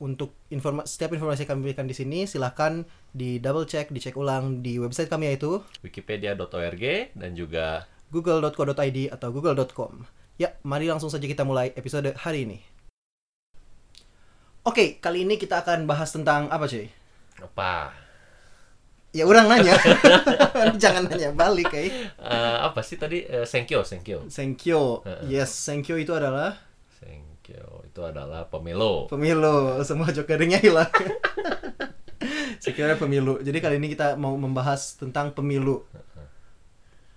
untuk 0.00 0.32
informa 0.48 0.88
setiap 0.88 1.12
informasi 1.12 1.44
yang 1.44 1.54
kami 1.54 1.60
berikan 1.70 1.84
di 1.84 1.92
sini 1.92 2.24
silahkan 2.24 2.88
di 3.12 3.36
double 3.36 3.68
check, 3.68 3.92
dicek 3.92 4.16
ulang 4.16 4.64
di 4.64 4.80
website 4.80 5.12
kami 5.12 5.28
yaitu 5.30 5.60
Wikipedia.org 5.84 6.84
dan 7.12 7.30
juga 7.36 7.84
google.co.id 8.08 8.98
atau 9.12 9.28
google.com. 9.30 10.08
Ya, 10.40 10.56
mari 10.64 10.88
langsung 10.88 11.12
saja 11.12 11.28
kita 11.28 11.44
mulai 11.44 11.76
episode 11.76 12.16
hari 12.16 12.48
ini. 12.48 12.58
Oke, 14.64 14.96
kali 14.98 15.28
ini 15.28 15.36
kita 15.36 15.60
akan 15.60 15.84
bahas 15.84 16.10
tentang 16.12 16.48
apa 16.48 16.64
cuy? 16.64 16.88
apa? 17.40 17.92
Ya 19.10 19.26
orang 19.26 19.50
nanya, 19.50 19.74
jangan 20.82 21.10
nanya 21.10 21.34
balik 21.34 21.72
eh. 21.74 21.90
Eh, 22.14 22.56
apa 22.62 22.78
sih 22.84 22.94
tadi? 22.94 23.26
Eh, 23.26 23.42
Senkyo, 23.42 23.82
Senkyo. 23.82 24.28
Senkyo, 24.30 25.02
Heeh. 25.02 25.40
yes, 25.40 25.50
Senkyo 25.50 25.98
itu 25.98 26.14
adalah 26.14 26.54
itu 27.90 28.00
adalah 28.06 28.46
pemilu. 28.46 29.10
pemilu. 29.10 29.82
Semua 29.82 30.14
jokernya 30.14 30.62
hilang. 30.62 30.86
Sekira 32.62 32.94
pemilu. 32.94 33.42
Jadi 33.42 33.58
kali 33.58 33.82
ini 33.82 33.90
kita 33.90 34.14
mau 34.14 34.38
membahas 34.38 34.94
tentang 34.94 35.34
pemilu. 35.34 35.82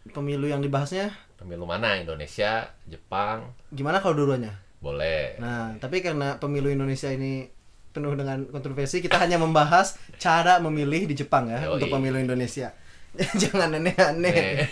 Pemilu 0.09 0.49
yang 0.51 0.59
dibahasnya 0.59 1.13
Pemilu 1.37 1.67
mana? 1.67 1.99
Indonesia, 1.99 2.71
Jepang, 2.87 3.51
gimana 3.67 3.99
kalau 3.99 4.15
dua-duanya? 4.15 4.63
boleh. 4.79 5.39
Nah, 5.43 5.75
tapi 5.79 5.99
karena 5.99 6.39
pemilu 6.39 6.71
Indonesia 6.71 7.11
ini 7.11 7.47
penuh 7.91 8.15
dengan 8.15 8.47
kontroversi, 8.47 8.99
kita 9.03 9.19
hanya 9.19 9.35
membahas 9.39 9.95
cara 10.19 10.59
memilih 10.63 11.03
di 11.07 11.15
Jepang 11.19 11.51
ya 11.51 11.67
Yoi. 11.67 11.79
untuk 11.79 11.87
pemilu 11.91 12.15
Indonesia. 12.19 12.71
Jangan 13.43 13.75
aneh-aneh. 13.75 14.35
Eh, 14.35 14.67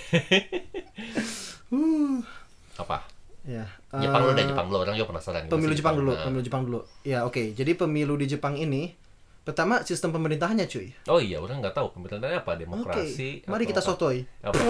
Uh, 1.72 2.20
apa? 2.76 3.08
Ya. 3.52 3.68
Jepang 4.00 4.24
dulu 4.24 4.32
eh, 4.32 4.38
deh, 4.40 4.46
Jepang 4.48 4.66
dulu. 4.72 4.78
Orang 4.80 4.96
juga 4.96 5.08
penasaran. 5.12 5.44
gimana 5.44 5.52
Pemilu 5.52 5.74
sih 5.76 5.80
Jepang 5.84 5.96
dulu, 6.00 6.12
Nah. 6.16 6.24
pemilu 6.24 6.44
Jepang 6.48 6.64
dulu. 6.64 6.80
Ya, 7.04 7.20
oke. 7.28 7.44
Jadi 7.52 7.72
pemilu 7.76 8.16
di 8.16 8.32
Jepang 8.32 8.56
ini 8.56 8.96
pertama 9.44 9.84
sistem 9.84 10.16
pemerintahannya, 10.16 10.72
cuy. 10.72 10.88
Oh 11.12 11.20
iya, 11.20 11.44
orang 11.44 11.60
nggak 11.60 11.76
tahu 11.76 11.92
pemerintahannya 12.00 12.40
apa, 12.40 12.56
demokrasi. 12.56 13.44
Mari 13.46 13.68
atau 13.68 13.72
kita 13.76 13.82
apa? 13.84 13.90
sotoy. 13.92 14.18
Apa? 14.40 14.56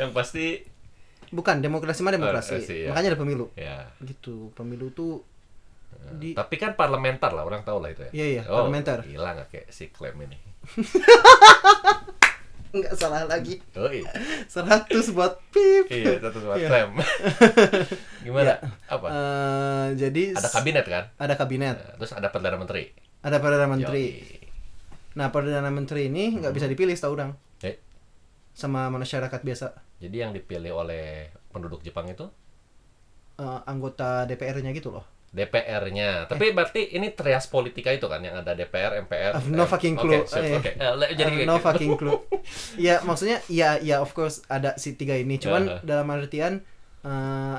Yang 0.00 0.10
pasti 0.10 0.46
Bukan 1.34 1.58
demokrasi 1.58 2.06
mah 2.06 2.14
demokrasi. 2.14 2.62
Demokrasi, 2.62 2.76
ya. 2.86 2.88
Makanya 2.94 3.08
ada 3.14 3.18
pemilu. 3.18 3.46
ya. 3.58 3.90
Gitu. 3.98 4.54
Pemilu 4.54 4.94
tuh 4.94 5.26
di 6.14 6.36
Tapi 6.36 6.54
kan 6.60 6.78
parlementer 6.78 7.32
lah, 7.32 7.42
orang 7.42 7.66
tahu 7.66 7.82
lah 7.82 7.90
itu 7.90 8.06
ya. 8.06 8.10
Iya, 8.12 8.26
iya, 8.28 8.42
oh, 8.46 8.62
parlementer. 8.62 9.02
Gila 9.02 9.34
nggak 9.34 9.48
kayak 9.50 9.66
si 9.72 9.90
Clem 9.90 10.14
ini. 10.26 10.38
nggak 12.74 12.94
salah 12.94 13.22
lagi. 13.24 13.62
Oh 13.72 13.86
iya. 13.86 14.04
100 14.46 14.90
buat 15.10 15.38
pip. 15.48 15.86
iya, 15.88 16.18
satu 16.18 16.42
buat 16.42 16.56
Iya. 16.56 16.68
Clem. 16.68 16.90
Gimana? 18.24 18.52
Iya. 18.52 18.56
Apa? 18.88 19.06
Eh, 19.06 19.86
jadi 19.96 20.22
ada 20.32 20.50
kabinet 20.50 20.84
kan? 20.84 21.04
ada 21.14 21.34
kabinet, 21.34 21.76
Nah, 21.76 21.96
Terus 21.96 22.12
ada 22.12 22.28
perdana 22.28 22.56
menteri. 22.56 22.90
ada 23.20 23.36
perdana 23.38 23.66
menteri. 23.66 24.04
Yoi. 24.10 24.42
Nah, 25.14 25.30
perdana 25.30 25.70
menteri 25.70 26.08
ini 26.08 26.34
nggak 26.34 26.52
bisa 26.52 26.66
dipilih 26.66 26.92
setahu 26.92 27.14
orang 27.14 27.32
Eh, 27.60 27.78
sama 28.52 28.90
masyarakat 28.90 29.40
biasa. 29.40 29.72
jadi 29.96 30.16
yang 30.20 30.32
dipilih 30.32 30.74
oleh 30.74 31.30
penduduk 31.48 31.80
Jepang 31.80 32.04
itu 32.06 32.26
Eh, 33.34 33.60
anggota 33.66 34.22
DPR-nya 34.30 34.70
gitu 34.70 34.94
loh. 34.94 35.02
DPR-nya. 35.34 36.30
Tapi 36.30 36.54
berarti 36.54 36.94
ini 36.94 37.10
trias 37.10 37.50
politika 37.50 37.90
itu 37.90 38.06
kan 38.06 38.22
yang 38.22 38.38
ada 38.38 38.54
DPR, 38.54 39.02
MPR. 39.02 39.34
I've 39.34 39.50
no 39.50 39.66
eh, 39.66 39.68
fucking 39.68 39.98
clue. 39.98 40.22
Eh, 40.22 40.54
oke. 40.54 40.70
Eh, 40.78 40.92
le- 40.94 41.10
jadi 41.18 41.26
Uh, 41.26 41.36
kayak 41.42 41.48
no 41.50 41.56
fucking 41.58 41.94
clue. 41.98 42.18
ya 42.86 43.02
maksudnya 43.02 43.42
ya 43.50 43.74
ya 43.82 43.98
of 43.98 44.14
course 44.14 44.46
ada 44.46 44.78
si 44.78 44.94
tiga 44.94 45.18
ini. 45.18 45.42
Cuman 45.42 45.66
Uh-huh. 45.66 45.80
dalam 45.82 46.06
artian 46.14 46.62
eh, 47.02 47.58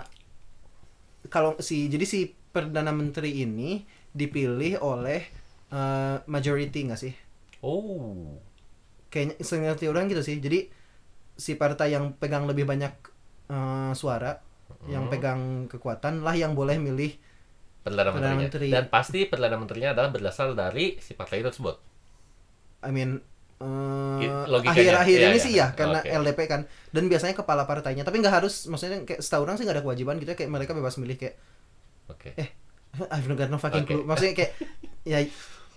kalau 1.28 1.58
si 1.60 1.92
jadi 1.92 2.06
si 2.08 2.32
perdana 2.56 2.96
menteri 2.96 3.44
ini 3.44 3.84
dipilih 4.16 4.80
oleh 4.80 5.28
eh, 5.76 6.18
majority 6.32 6.80
nggak 6.88 7.02
sih? 7.02 7.14
Oh. 7.60 8.40
Kayaknya 9.12 9.36
sengerti 9.44 9.86
orang 9.92 10.08
gitu 10.08 10.24
sih. 10.24 10.40
Jadi 10.40 10.72
si 11.36 11.60
partai 11.60 11.92
yang 11.92 12.16
pegang 12.16 12.48
lebih 12.48 12.64
banyak 12.64 12.94
eh, 13.52 13.92
suara, 13.92 14.40
yang 14.86 15.06
Hmm. 15.06 15.12
pegang 15.14 15.42
kekuatan 15.72 16.22
lah 16.26 16.36
yang 16.38 16.54
boleh 16.54 16.78
milih. 16.78 17.12
Perdana, 17.86 18.10
Perdana 18.10 18.34
menterinya. 18.34 18.42
Menteri. 18.42 18.68
Dan 18.74 18.86
pasti 18.90 19.20
perdana 19.30 19.58
menterinya 19.62 19.90
adalah 19.94 20.10
berasal 20.10 20.58
dari 20.58 20.98
si 21.02 21.14
partai 21.14 21.46
tersebut. 21.46 21.76
I 22.86 22.92
mean 22.94 23.22
logikanya, 24.46 25.00
akhir-akhir 25.00 25.18
iya, 25.18 25.28
ini 25.32 25.38
iya. 25.40 25.46
sih 25.46 25.54
ya 25.56 25.68
karena 25.74 26.00
Oke. 26.04 26.12
LDP 26.12 26.40
kan 26.46 26.62
dan 26.92 27.04
biasanya 27.08 27.36
kepala 27.40 27.64
partainya 27.64 28.04
tapi 28.04 28.20
nggak 28.20 28.36
harus 28.44 28.68
maksudnya 28.68 29.02
kayak 29.08 29.24
setahu 29.24 29.48
orang 29.48 29.56
sih 29.58 29.64
nggak 29.64 29.80
ada 29.80 29.84
kewajiban 29.86 30.20
gitu 30.20 30.36
ya 30.36 30.38
kayak 30.38 30.52
mereka 30.52 30.72
bebas 30.76 31.00
milih 31.00 31.16
kayak 31.16 31.36
Oke. 32.12 32.36
eh 32.36 32.50
I've 33.12 33.28
got 33.32 33.50
no 33.50 33.58
fucking 33.58 33.88
Oke. 33.88 33.92
clue 33.96 34.04
maksudnya 34.04 34.36
kayak 34.36 34.52
ya 35.12 35.20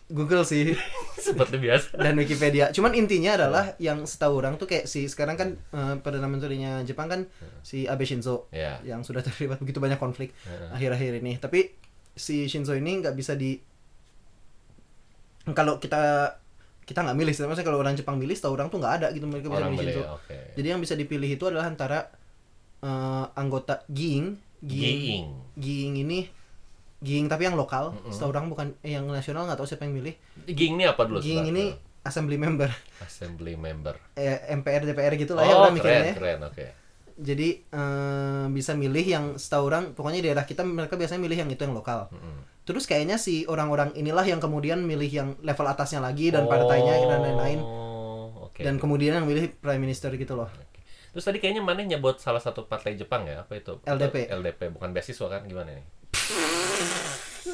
Google 0.09 0.41
sih 0.43 0.73
Seperti 1.19 1.57
biasa. 1.57 1.93
dan 1.95 2.15
Wikipedia 2.15 2.71
cuman 2.71 2.93
intinya 2.93 3.35
adalah 3.35 3.77
yang 3.77 4.03
setahu 4.03 4.39
orang 4.39 4.57
tuh 4.57 4.65
kayak 4.65 4.85
si 4.85 5.05
sekarang 5.05 5.35
kan 5.35 5.49
eh, 5.55 5.95
perdana 5.99 6.25
menterinya 6.25 6.81
Jepang 6.81 7.07
kan 7.07 7.21
si 7.61 7.85
Abe 7.85 8.03
Shinzo 8.03 8.49
Ya. 8.49 8.81
yang 8.83 9.03
sudah 9.03 9.21
terlibat 9.21 9.59
begitu 9.59 9.77
banyak 9.77 9.97
konflik 9.97 10.33
Heeh. 10.43 10.73
akhir-akhir 10.73 11.13
ini 11.19 11.37
tapi 11.37 11.77
si 12.15 12.47
Shinzo 12.47 12.73
ini 12.73 12.99
nggak 12.99 13.13
bisa 13.13 13.35
di 13.35 13.61
kalau 15.49 15.77
kita 15.77 16.35
kita 16.83 17.05
nggak 17.05 17.15
milih 17.15 17.35
maksudnya 17.35 17.67
kalau 17.67 17.79
orang 17.79 17.93
Jepang 17.93 18.17
milih 18.17 18.33
setahu 18.33 18.57
orang 18.57 18.69
tuh 18.69 18.81
nggak 18.81 18.95
ada 18.97 19.07
gitu 19.11 19.29
mereka 19.29 19.47
bisa 19.47 19.61
Orang 19.61 19.77
milih. 19.77 19.93
Shinzo 19.93 20.03
Oke. 20.15 20.39
jadi 20.57 20.67
yang 20.73 20.81
bisa 20.81 20.95
dipilih 20.95 21.29
itu 21.29 21.45
adalah 21.45 21.69
antara 21.69 22.09
eh, 22.81 23.25
anggota 23.35 23.85
Giing 23.87 24.41
Giing. 24.59 25.55
Giing 25.55 25.95
ini 25.99 26.27
Giing 26.99 27.27
tapi 27.27 27.47
yang 27.47 27.55
lokal 27.55 27.95
Mm-mm. 27.95 28.11
setahu 28.11 28.31
orang 28.31 28.47
bukan 28.49 28.67
eh, 28.83 28.93
yang 28.93 29.07
nasional 29.07 29.47
nggak 29.47 29.57
tahu 29.57 29.67
siapa 29.67 29.87
yang 29.87 29.95
milih 29.95 30.15
Giing 30.45 30.75
ini 30.75 30.85
apa 30.85 31.03
dulu? 31.03 31.19
Sebentar? 31.19 31.47
ini 31.47 31.65
assembly 32.01 32.37
member 32.37 32.71
assembly 32.99 33.55
member. 33.55 33.95
eh, 34.15 34.51
MPR 34.51 34.83
DPR 34.85 35.15
gitu 35.15 35.33
lah 35.33 35.43
ya 35.43 35.53
oh, 35.53 35.59
orang 35.63 35.77
keren, 35.77 36.03
mikirnya 36.03 36.15
keren, 36.15 36.39
oke. 36.43 36.67
jadi 37.17 37.49
eh, 37.69 38.47
bisa 38.49 38.73
milih 38.73 39.05
yang 39.05 39.25
setahu 39.35 39.67
orang 39.67 39.85
pokoknya 39.93 40.19
di 40.19 40.27
daerah 40.27 40.43
kita 40.43 40.63
mereka 40.63 40.95
biasanya 40.95 41.21
milih 41.21 41.39
yang 41.39 41.51
itu 41.51 41.63
yang 41.63 41.73
lokal 41.73 42.11
Mm-mm. 42.11 42.59
Terus 42.63 42.85
kayaknya 42.85 43.17
si 43.17 43.49
orang-orang 43.49 43.97
inilah 43.97 44.21
yang 44.23 44.45
kemudian 44.45 44.85
milih 44.85 45.09
yang 45.09 45.29
level 45.41 45.65
atasnya 45.65 46.05
lagi 46.05 46.29
dan 46.29 46.45
partainya 46.45 47.01
dan 47.01 47.25
lain-lain 47.25 47.61
Oh, 47.65 48.45
oke. 48.45 48.61
dan 48.61 48.77
kemudian 48.77 49.17
yang 49.17 49.25
milih 49.25 49.57
prime 49.57 49.81
minister 49.81 50.13
gitu 50.13 50.37
loh. 50.37 50.53
Terus 51.09 51.25
tadi 51.25 51.41
kayaknya 51.41 51.65
mana 51.65 51.81
nyebut 51.81 52.21
salah 52.21 52.45
satu 52.45 52.69
partai 52.69 52.93
Jepang 52.93 53.25
ya? 53.25 53.41
Apa 53.41 53.57
itu? 53.57 53.81
LDP. 53.89 54.29
LDP 54.29 54.69
bukan 54.69 54.93
beasiswa 54.93 55.27
kan 55.33 55.49
gimana 55.49 55.73
nih? 55.73 55.85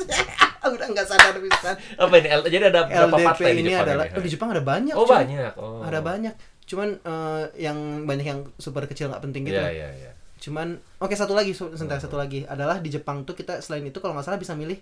Udah 0.75 0.87
nggak 0.91 1.07
sadar 1.07 1.37
bisa. 1.39 1.71
Apa 2.01 2.15
ini? 2.19 2.29
Jadi 2.49 2.65
ada 2.73 2.81
berapa 2.89 3.17
LDP 3.17 3.27
partai 3.29 3.51
di 3.53 3.61
ini 3.61 3.71
Jepang 3.71 3.85
adalah 3.85 4.05
ini? 4.09 4.17
oh, 4.17 4.23
di 4.25 4.31
Jepang 4.33 4.49
ada 4.53 4.63
banyak. 4.65 4.95
Oh, 4.97 5.05
cuy. 5.05 5.15
banyak. 5.15 5.53
Oh. 5.61 5.81
Ada 5.85 6.01
banyak. 6.01 6.35
Cuman 6.65 6.89
eh, 6.97 7.43
yang 7.61 7.79
banyak 8.09 8.27
yang 8.27 8.41
super 8.57 8.89
kecil 8.89 9.13
nggak 9.13 9.23
penting 9.23 9.43
gitu. 9.45 9.61
Iya, 9.61 9.71
iya, 9.71 9.89
iya. 9.93 10.11
Cuman 10.41 10.81
oke 11.01 11.15
satu 11.17 11.37
lagi 11.37 11.53
se- 11.53 11.77
sebentar 11.77 12.01
satu 12.01 12.17
lagi 12.17 12.49
adalah 12.49 12.81
di 12.81 12.89
Jepang 12.89 13.25
tuh 13.29 13.37
kita 13.37 13.61
selain 13.61 13.85
itu 13.85 14.01
kalau 14.01 14.17
nggak 14.17 14.25
salah 14.25 14.41
bisa 14.41 14.57
milih 14.57 14.81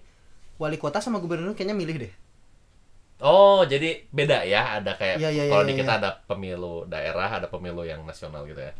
wali 0.58 0.78
kota 0.78 1.02
sama 1.02 1.18
gubernur 1.18 1.54
kayaknya 1.58 1.74
milih 1.74 1.96
deh. 2.06 2.12
Oh, 3.22 3.62
jadi 3.62 4.02
beda 4.10 4.42
ya? 4.42 4.82
Ada 4.82 4.98
kayak 4.98 5.16
Iya, 5.22 5.30
iya, 5.30 5.44
kalau 5.46 5.62
iya, 5.62 5.70
di 5.70 5.74
kita 5.78 5.92
iya. 5.94 6.00
ada 6.02 6.10
pemilu 6.26 6.86
daerah, 6.90 7.30
ada 7.38 7.46
pemilu 7.46 7.86
yang 7.86 8.02
nasional 8.02 8.42
gitu 8.50 8.58
ya. 8.58 8.74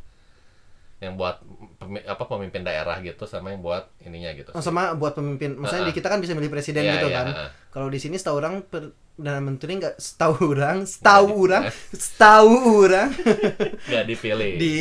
Yang 1.02 1.14
buat 1.16 1.36
pemi- 1.76 2.04
apa 2.04 2.24
pemimpin 2.24 2.62
daerah 2.62 2.94
gitu 2.98 3.26
sama 3.26 3.50
yang 3.50 3.58
buat 3.58 3.90
ininya 4.00 4.30
gitu. 4.32 4.50
Oh, 4.50 4.62
sama 4.62 4.94
buat 4.94 5.12
pemimpin. 5.12 5.58
Maksudnya 5.58 5.82
Ah, 5.82 5.88
di 5.88 5.92
kita 5.92 6.06
kan 6.06 6.18
bisa 6.18 6.30
milih 6.32 6.46
presiden 6.48 6.86
Iya, 6.86 6.94
gitu 6.96 7.08
iya, 7.08 7.16
kan. 7.18 7.26
ah. 7.28 7.50
Kalau 7.68 7.88
di 7.88 7.98
sini 7.98 8.14
setahu 8.14 8.38
orang 8.38 8.62
perdana 8.62 9.40
menteri 9.40 9.76
nggak 9.76 9.98
setahu 9.98 10.54
orang, 10.54 10.86
setahu 10.86 11.26
di- 11.28 11.42
orang, 11.44 11.62
setahu 11.92 12.54
orang 12.80 13.08
Nggak 13.90 14.04
dipilih. 14.06 14.50
di 14.56 14.72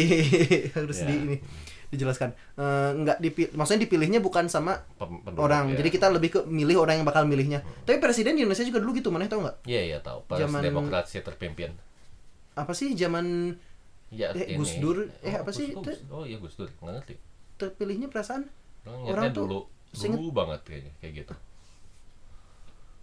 harus 0.69 0.97
Ya. 0.99 1.07
di 1.07 1.15
ini 1.17 1.37
dijelaskan. 1.89 2.29
Eh, 2.55 2.89
nggak 2.97 3.17
dipilih, 3.17 3.51
maksudnya 3.51 3.81
dipilihnya 3.81 4.19
bukan 4.19 4.45
sama 4.45 4.79
Pem- 4.95 5.25
penduduk, 5.25 5.41
orang. 5.41 5.73
ya. 5.73 5.81
Jadi 5.81 5.89
kita 5.89 6.07
lebih 6.07 6.29
ke 6.29 6.39
milih 6.45 6.79
orang 6.79 7.01
yang 7.01 7.07
bakal 7.07 7.25
milihnya. 7.25 7.65
Tapi 7.81 7.97
presiden 7.97 8.37
di 8.37 8.45
Indonesia 8.45 8.63
juga 8.63 8.77
dulu 8.77 8.93
gitu, 8.93 9.09
mana 9.09 9.25
tahu 9.25 9.41
nggak? 9.41 9.57
Iya, 9.65 9.81
iya 9.85 9.97
tahu. 9.99 10.23
Pas 10.23 10.37
Zaman- 10.37 10.61
demokrasi 10.61 11.19
terpimpin. 11.19 11.73
Apa 12.53 12.71
sih 12.71 12.93
zaman 12.93 13.55
Ya, 14.11 14.35
Eh, 14.35 14.43
ini. 14.51 14.59
Gus 14.59 14.75
Dur, 14.77 15.07
eh, 15.23 15.33
apa 15.33 15.47
Gus- 15.47 15.55
sih 15.55 15.71
Gus-? 15.71 16.03
Oh 16.11 16.27
iya 16.27 16.35
Gus 16.35 16.53
Dur, 16.53 16.67
nggak 16.69 16.93
ngerti. 16.99 17.15
terpilihnya 17.55 18.07
perasaan? 18.07 18.43
Orang, 18.83 19.01
Orang 19.07 19.23
tuh 19.31 19.45
dulu, 19.45 19.59
dulu 19.93 20.29
banget 20.33 20.59
kayaknya 20.65 20.91
kayak 20.97 21.13
gitu. 21.23 21.33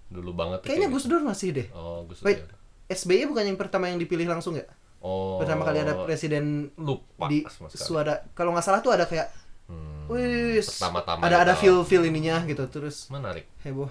Dulu 0.09 0.31
banget 0.33 0.59
Kayaknya 0.65 0.89
kayak 0.89 0.95
Gus 0.95 1.07
Dur 1.07 1.23
masih 1.23 1.49
deh. 1.53 1.67
Oh, 1.71 2.05
Gus 2.05 2.21
Wait. 2.21 2.41
Dur. 2.41 2.53
SBY 2.89 3.29
bukan 3.29 3.45
yang 3.45 3.57
pertama 3.57 3.87
yang 3.87 3.97
dipilih 3.97 4.25
langsung 4.25 4.57
ya? 4.57 4.65
Oh. 4.99 5.37
Pertama 5.39 5.63
kali 5.63 5.79
ada 5.79 5.95
presiden 6.03 6.73
lupa 6.75 7.29
di 7.29 7.45
suara 7.71 8.25
kalau 8.33 8.51
nggak 8.51 8.65
salah 8.65 8.81
tuh 8.81 8.93
ada 8.93 9.05
kayak 9.05 9.29
Hmm, 9.69 10.09
wih 10.09 10.65
pertama-tama 10.65 11.21
ada 11.21 11.45
ada 11.45 11.53
feel 11.53 11.85
feel 11.85 12.01
ininya 12.01 12.41
gitu 12.43 12.65
terus 12.67 13.05
menarik. 13.09 13.45
heboh 13.61 13.85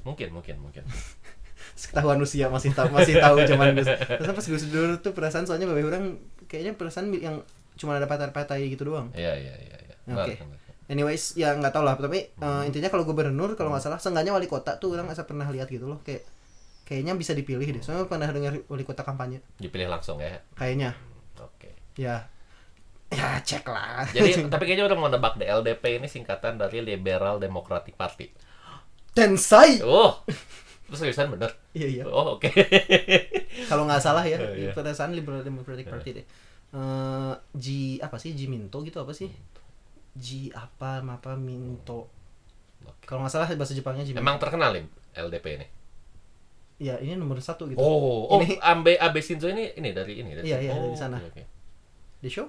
Mungkin, 0.00 0.32
mungkin, 0.32 0.56
mungkin. 0.58 0.88
ketahuan 1.78 2.16
usia 2.18 2.48
masih 2.48 2.72
tahu 2.72 2.88
masih 2.90 3.20
tahu 3.20 3.44
zaman 3.44 3.76
terus 3.76 3.92
pas 4.24 4.46
Gus 4.48 4.64
Dur 4.66 4.96
tuh 4.98 5.12
perasaan 5.12 5.44
soalnya 5.44 5.68
beberapa 5.68 5.92
orang 5.92 6.16
kayaknya 6.48 6.72
perasaan 6.72 7.12
yang 7.12 7.44
cuma 7.74 7.94
ada 7.94 8.04
patah-patah 8.04 8.58
gitu 8.58 8.82
doang 8.86 9.12
Iya, 9.12 9.32
iya, 9.32 9.54
iya, 9.54 9.76
iya. 9.78 9.94
Oke. 10.08 10.34
Menarik. 10.34 10.38
anyways 10.88 11.36
ya 11.36 11.52
nggak 11.52 11.70
tahu 11.70 11.84
lah 11.84 11.94
tapi 11.94 12.32
Hmm. 12.34 12.64
eh, 12.64 12.72
intinya 12.72 12.88
kalau 12.88 13.04
gubernur 13.04 13.52
kalau 13.52 13.68
nggak 13.68 13.84
salah 13.84 13.98
seenggaknya 13.98 14.32
wali 14.32 14.44
kota 14.44 14.74
tuh 14.74 14.92
orang 14.92 15.06
asa 15.06 15.22
pernah 15.22 15.44
lihat 15.46 15.68
gitu 15.68 15.84
loh 15.84 16.00
kayak 16.00 16.24
kayaknya 16.82 17.12
bisa 17.12 17.30
dipilih 17.30 17.68
deh 17.68 17.78
soalnya 17.78 18.08
pernah 18.08 18.24
dengar 18.26 18.56
wali 18.64 18.82
kota 18.82 19.00
kampanye 19.02 19.44
Dipilih 19.54 19.86
langsung 19.86 20.16
ya. 20.18 20.40
kayaknya 20.54 20.96
Oke. 21.36 21.76
ya 21.94 22.24
ya 23.08 23.36
cek 23.38 23.64
lah 23.64 24.08
Jadi 24.08 24.42
tapi 24.52 24.64
kayaknya 24.64 24.84
udah 24.86 24.96
mau 24.96 25.08
nebak 25.08 25.36
deh 25.36 25.44
LDP 25.44 25.96
ini 25.96 26.08
singkatan 26.08 26.56
dari 26.56 26.80
Liberal 26.80 27.36
Democratic 27.36 27.92
Party. 27.94 28.32
tensai 29.12 29.80
Oh. 29.80 30.24
Terus 30.88 30.98
seriusan 30.98 31.28
bener? 31.28 31.52
iya 31.72 31.84
iya 31.86 32.02
Oh, 32.02 32.34
oke. 32.34 32.48
kalau 33.70 33.84
nggak 33.84 34.00
salah 34.00 34.24
ya 34.24 34.36
Iya, 34.36 34.48
iya. 34.58 34.72
perasaan 34.72 35.12
Liberal 35.12 35.40
Democratic 35.42 35.84
Party 35.86 36.16
deh 36.16 36.26
Eh, 36.68 37.32
G 37.54 37.66
apa 37.98 38.16
sih 38.16 38.32
G 38.32 38.44
Minto 38.44 38.80
gitu 38.80 38.96
apa 38.98 39.12
sih 39.12 39.32
G 40.14 40.28
apa 40.50 41.00
apa 41.00 41.32
Minto 41.32 42.08
Oke. 42.82 43.04
kalau 43.04 43.22
nggak 43.22 43.32
salah 43.32 43.48
bahasa 43.50 43.72
Jepangnya 43.72 44.02
G 44.02 44.12
Minto 44.12 44.20
Emang 44.20 44.36
terkenal 44.36 44.72
nih 44.72 44.84
LDP 45.14 45.46
ini. 45.54 45.66
ya 46.78 46.94
ini 46.96 47.14
nomor 47.14 47.40
satu 47.40 47.66
gitu 47.66 47.76
Oh, 47.76 48.28
oh, 48.28 48.38
Ini- 48.38 48.60
Ambe 48.60 48.94
Abe 48.96 49.18
Shinzo 49.18 49.48
ini 49.48 49.72
ini 49.74 49.90
dari 49.90 50.20
ini 50.20 50.30
dari. 50.30 50.44
Iya, 50.46 50.58
iya, 50.62 50.72
oh, 50.72 50.86
dari 50.86 50.94
sana. 50.94 51.16
oke, 51.16 51.32
oke. 51.32 51.42
di 52.18 52.28
show 52.28 52.46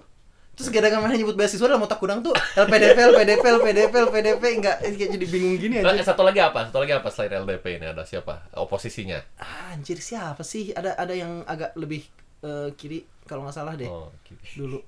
terus 0.59 0.75
gara-gara 0.75 1.15
nyebut 1.15 1.39
beasiswa 1.39 1.71
dalam 1.71 1.79
otak 1.79 2.03
kurang 2.03 2.19
tuh 2.19 2.35
LPDP 2.35 2.99
LPDP 3.15 3.43
LPDP 3.47 3.93
LPDP 3.95 4.43
nggak 4.59 4.75
eh, 4.83 4.91
kayak 4.91 5.09
jadi 5.15 5.25
bingung 5.31 5.55
gini 5.55 5.79
aja 5.79 6.03
satu 6.03 6.27
lagi 6.27 6.43
apa? 6.43 6.67
Satu 6.67 6.83
lagi 6.83 6.91
apa 6.91 7.07
selain 7.07 7.31
LDP 7.47 7.79
ini 7.79 7.87
ada 7.87 8.03
siapa? 8.03 8.43
Oposisinya. 8.59 9.23
Ah, 9.39 9.71
anjir 9.71 10.03
siapa 10.03 10.43
sih 10.43 10.75
ada 10.75 10.99
ada 10.99 11.15
yang 11.15 11.47
agak 11.47 11.71
lebih 11.79 12.03
eh, 12.43 12.75
kiri 12.75 13.07
kalau 13.23 13.47
nggak 13.47 13.55
salah 13.55 13.79
deh 13.79 13.87
Oh, 13.87 14.11
gitu. 14.27 14.67
dulu 14.67 14.83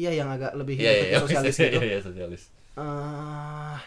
iya 0.00 0.16
yang 0.16 0.32
agak 0.32 0.56
lebih 0.56 0.80
Iya, 0.80 0.88
iya, 0.88 1.04
iya. 1.12 1.18
sosialis 1.20 1.54
Iya, 1.60 1.68
gitu 1.68 1.84
iya, 1.92 1.98
sosialis. 2.00 2.42
eh 2.80 3.78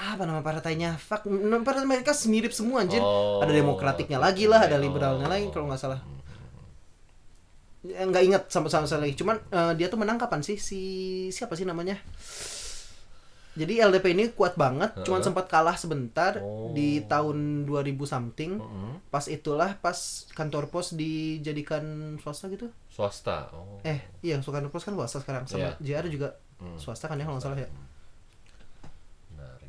apa 0.00 0.22
nama 0.24 0.40
partainya? 0.40 0.96
Fuck, 0.96 1.28
partai 1.60 1.84
mereka 1.84 2.14
mirip 2.24 2.54
semua 2.54 2.86
anjir. 2.86 3.02
Oh, 3.02 3.42
ada 3.42 3.52
demokratiknya 3.52 4.16
oke, 4.16 4.24
lagi 4.32 4.44
lah, 4.48 4.64
ada 4.64 4.78
oke. 4.78 4.84
liberalnya 4.86 5.26
Oh. 5.26 5.32
lagi 5.34 5.46
kalau 5.52 5.66
nggak 5.68 5.82
salah. 5.82 6.00
Ya, 7.80 8.04
nggak 8.04 8.24
ingat 8.28 8.42
sama 8.48 8.68
sama 8.68 8.84
lagi. 8.84 9.16
Cuman 9.16 9.40
eh, 9.40 9.72
dia 9.74 9.88
tuh 9.88 9.96
menang 9.96 10.20
kapan 10.20 10.44
sih 10.44 10.60
si 10.60 10.80
siapa 11.28 11.56
sih 11.56 11.64
namanya? 11.64 11.96
Jadi 13.50 13.82
LDP 13.82 14.14
ini 14.14 14.30
kuat 14.30 14.54
banget, 14.54 14.94
cuman 15.02 15.18
Heeh. 15.18 15.26
sempat 15.26 15.50
kalah 15.50 15.74
sebentar 15.74 16.38
Oh. 16.38 16.70
di 16.70 17.02
tahun 17.02 17.66
2000 17.66 18.06
something. 18.06 18.62
Mm-mm. 18.62 19.02
Pas 19.10 19.26
itulah 19.26 19.74
pas 19.76 19.96
kantor 20.32 20.70
pos 20.70 20.94
dijadikan 20.94 21.82
swasta 22.22 22.46
gitu. 22.46 22.70
Swasta. 22.86 23.50
Oh. 23.50 23.82
Eh, 23.82 23.98
iya, 24.22 24.38
kantor 24.38 24.70
pos 24.70 24.86
kan 24.86 24.94
swasta 24.94 25.18
sekarang 25.18 25.50
sama 25.50 25.74
Iya. 25.80 25.98
JR 25.98 26.06
juga 26.06 26.38
Hmm. 26.62 26.78
swasta 26.78 27.10
kan 27.10 27.18
ya 27.18 27.26
kalau 27.26 27.40
nggak 27.40 27.46
salah 27.48 27.58
ya. 27.58 27.68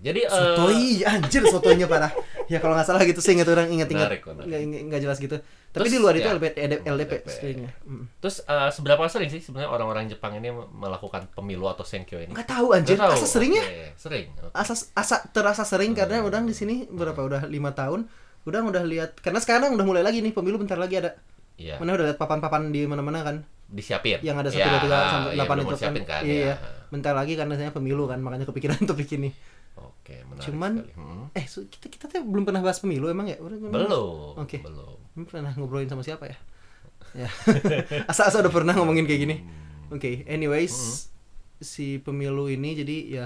Jadi 0.01 0.25
eh, 0.25 0.33
Sotoi, 0.33 1.05
anjir 1.05 1.45
sotonya 1.45 1.85
parah. 1.85 2.09
Ya 2.49 2.57
kalau 2.57 2.73
nggak 2.73 2.89
salah 2.89 3.05
gitu 3.05 3.21
sih 3.21 3.37
ingat 3.37 3.47
orang 3.53 3.69
ingat-ingat. 3.69 4.09
Menarik, 4.09 4.21
menarik. 4.25 4.89
Nggak 4.89 5.01
jelas 5.05 5.17
gitu. 5.21 5.37
Tapi 5.71 5.87
Terus, 5.87 5.93
di 5.93 5.97
luar 6.01 6.13
itu 6.17 6.27
ya. 6.27 6.35
LDP, 6.35 6.57
LDP, 6.57 6.81
LDP. 6.89 7.13
Mm. 7.85 8.03
Terus 8.19 8.43
eh, 8.43 8.69
seberapa 8.73 8.99
sering 9.07 9.29
sih 9.29 9.39
sebenarnya 9.39 9.69
orang-orang 9.71 10.09
Jepang 10.09 10.33
ini 10.35 10.49
melakukan 10.51 11.29
pemilu 11.31 11.69
atau 11.69 11.85
senkyo 11.85 12.17
ini? 12.17 12.33
Nggak 12.33 12.49
tahu 12.49 12.73
anjir. 12.73 12.97
Nggak 12.97 13.13
tahu. 13.13 13.21
Asa 13.21 13.27
seringnya? 13.29 13.63
Oke, 13.63 13.87
Sering. 13.95 14.25
Oke. 14.41 14.51
Asa 14.57 14.73
asa 14.97 15.15
terasa 15.31 15.63
sering 15.63 15.93
karena 15.93 16.19
Hmm. 16.19 16.27
orang 16.27 16.43
di 16.49 16.57
sini 16.57 16.89
berapa 16.89 17.21
udah 17.21 17.41
lima 17.47 17.71
tahun. 17.71 18.09
Udah 18.43 18.65
udah 18.65 18.83
lihat 18.83 19.21
karena 19.21 19.37
sekarang 19.37 19.77
udah 19.77 19.85
mulai 19.85 20.01
lagi 20.01 20.19
nih 20.25 20.33
pemilu 20.33 20.57
bentar 20.57 20.81
lagi 20.81 20.97
ada. 20.97 21.13
Iya. 21.61 21.77
Mana 21.77 21.93
udah 21.93 22.09
lihat 22.09 22.17
papan-papan 22.17 22.73
di 22.73 22.89
mana-mana 22.89 23.21
kan? 23.21 23.45
Disiapin. 23.69 24.17
Yang 24.25 24.37
ada 24.43 24.49
satu 24.49 24.65
dua 24.67 24.79
tiga 24.81 24.97
sampai 25.07 25.29
iya, 25.31 25.35
delapan 25.37 25.55
itu 25.61 25.75
kan. 25.77 25.93
kan. 26.03 26.21
Iya, 26.25 26.33
ya. 26.33 26.41
iya. 26.49 26.55
Bentar 26.91 27.13
lagi 27.15 27.33
karena 27.37 27.53
saya 27.55 27.69
pemilu 27.71 28.03
kan, 28.09 28.19
makanya 28.19 28.49
kepikiran 28.49 28.81
topik 28.89 29.07
ini. 29.15 29.29
Oke, 29.79 30.21
menarik 30.27 30.43
Cuman- 30.43 30.77
sekali. 30.83 30.93
Hmm. 30.99 31.25
Eh, 31.31 31.45
so- 31.47 31.67
kita 31.67 31.87
kita 31.87 32.05
tuh 32.11 32.23
belum 32.27 32.43
pernah 32.43 32.59
bahas 32.59 32.79
pemilu 32.83 33.07
emang 33.07 33.31
ya? 33.31 33.39
Udah- 33.39 33.59
Belum. 33.59 34.35
Oke. 34.35 34.59
Belum. 34.59 34.99
Hmm, 35.15 35.25
pernah 35.27 35.51
ngobrolin 35.55 35.87
sama 35.87 36.03
siapa 36.03 36.27
ya? 36.27 36.37
ya. 37.15 37.29
Asa-asa 38.11 38.39
udah 38.43 38.51
pernah 38.51 38.75
ngomongin 38.75 39.07
kayak 39.07 39.21
gini. 39.23 39.35
Hmm. 39.39 39.95
Oke, 39.95 40.23
anyways, 40.27 41.07
si 41.59 41.99
pemilu 41.99 42.47
ini 42.47 42.75
jadi 42.75 42.97
ya 43.07 43.25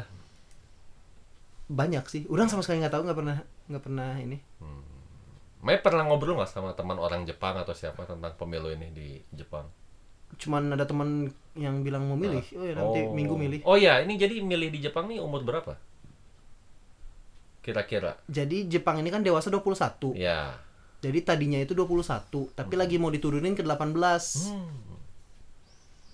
banyak 1.65 2.05
sih. 2.05 2.21
Orang 2.29 2.49
sama 2.49 2.61
sekali 2.61 2.81
nggak 2.81 2.93
tahu, 2.93 3.03
nggak 3.09 3.17
pernah 3.17 3.37
nggak 3.69 3.83
pernah 3.83 4.11
ini. 4.21 4.37
May 5.65 5.81
pernah 5.81 6.05
ngobrol 6.05 6.37
nggak 6.37 6.49
sama 6.53 6.77
teman 6.77 7.01
orang 7.01 7.25
Jepang 7.25 7.57
atau 7.57 7.73
siapa 7.73 8.05
tentang 8.05 8.37
pemilu 8.37 8.69
ini 8.69 8.93
di 8.93 9.07
Jepang? 9.33 9.65
Cuman 10.37 10.69
ada 10.77 10.85
teman 10.85 11.25
yang 11.57 11.81
bilang 11.81 12.05
mau 12.05 12.13
milih. 12.13 12.45
Oh 12.53 12.65
ya 12.65 12.73
nanti 12.77 13.01
minggu 13.09 13.33
milih. 13.33 13.59
Oh 13.65 13.73
ya, 13.73 13.97
ini 14.05 14.13
jadi 14.13 14.45
milih 14.45 14.69
di 14.69 14.85
Jepang 14.85 15.09
nih 15.09 15.17
umur 15.17 15.41
berapa? 15.41 15.73
Kira-kira. 17.65 18.21
Jadi 18.27 18.69
Jepang 18.69 19.01
ini 19.01 19.09
kan 19.09 19.19
dewasa 19.19 19.49
21. 19.49 20.13
Ya. 20.13 20.53
Jadi 21.01 21.19
tadinya 21.21 21.57
itu 21.57 21.73
21, 21.73 22.05
tapi 22.51 22.73
lagi 22.75 22.95
mau 22.95 23.09
diturunin 23.09 23.53
ke 23.53 23.61
18. 23.61 23.89
Hmm. 24.45 24.69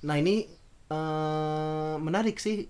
Nah, 0.01 0.15
ini 0.15 0.47
eh 0.87 1.95
menarik 1.97 2.35
sih. 2.37 2.67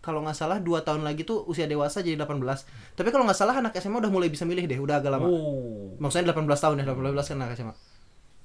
Kalau 0.00 0.24
nggak 0.24 0.32
salah 0.34 0.56
dua 0.58 0.80
tahun 0.80 1.04
lagi 1.04 1.22
tuh 1.22 1.44
usia 1.44 1.68
dewasa 1.68 2.00
jadi 2.00 2.16
18. 2.16 2.40
Tapi 2.96 3.08
kalau 3.10 3.28
nggak 3.28 3.36
salah 3.36 3.52
anak 3.54 3.76
SMA 3.76 4.00
udah 4.00 4.08
mulai 4.08 4.32
bisa 4.32 4.48
milih 4.48 4.64
deh, 4.64 4.80
udah 4.80 4.96
agak 4.96 5.12
lama. 5.12 5.28
Oh. 5.28 5.92
Maksudnya 6.00 6.32
18 6.32 6.40
tahun 6.56 6.80
ya, 6.80 6.84
18 6.88 7.28
kan 7.28 7.36
anak 7.38 7.52
SMA. 7.54 7.74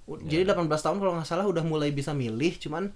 U- 0.05 0.19
Ya. 0.19 0.35
Jadi 0.35 0.43
18 0.45 0.67
tahun 0.83 0.97
kalau 0.99 1.15
nggak 1.15 1.25
salah 1.25 1.47
udah 1.47 1.63
mulai 1.63 1.89
bisa 1.89 2.11
milih, 2.11 2.59
cuman 2.59 2.91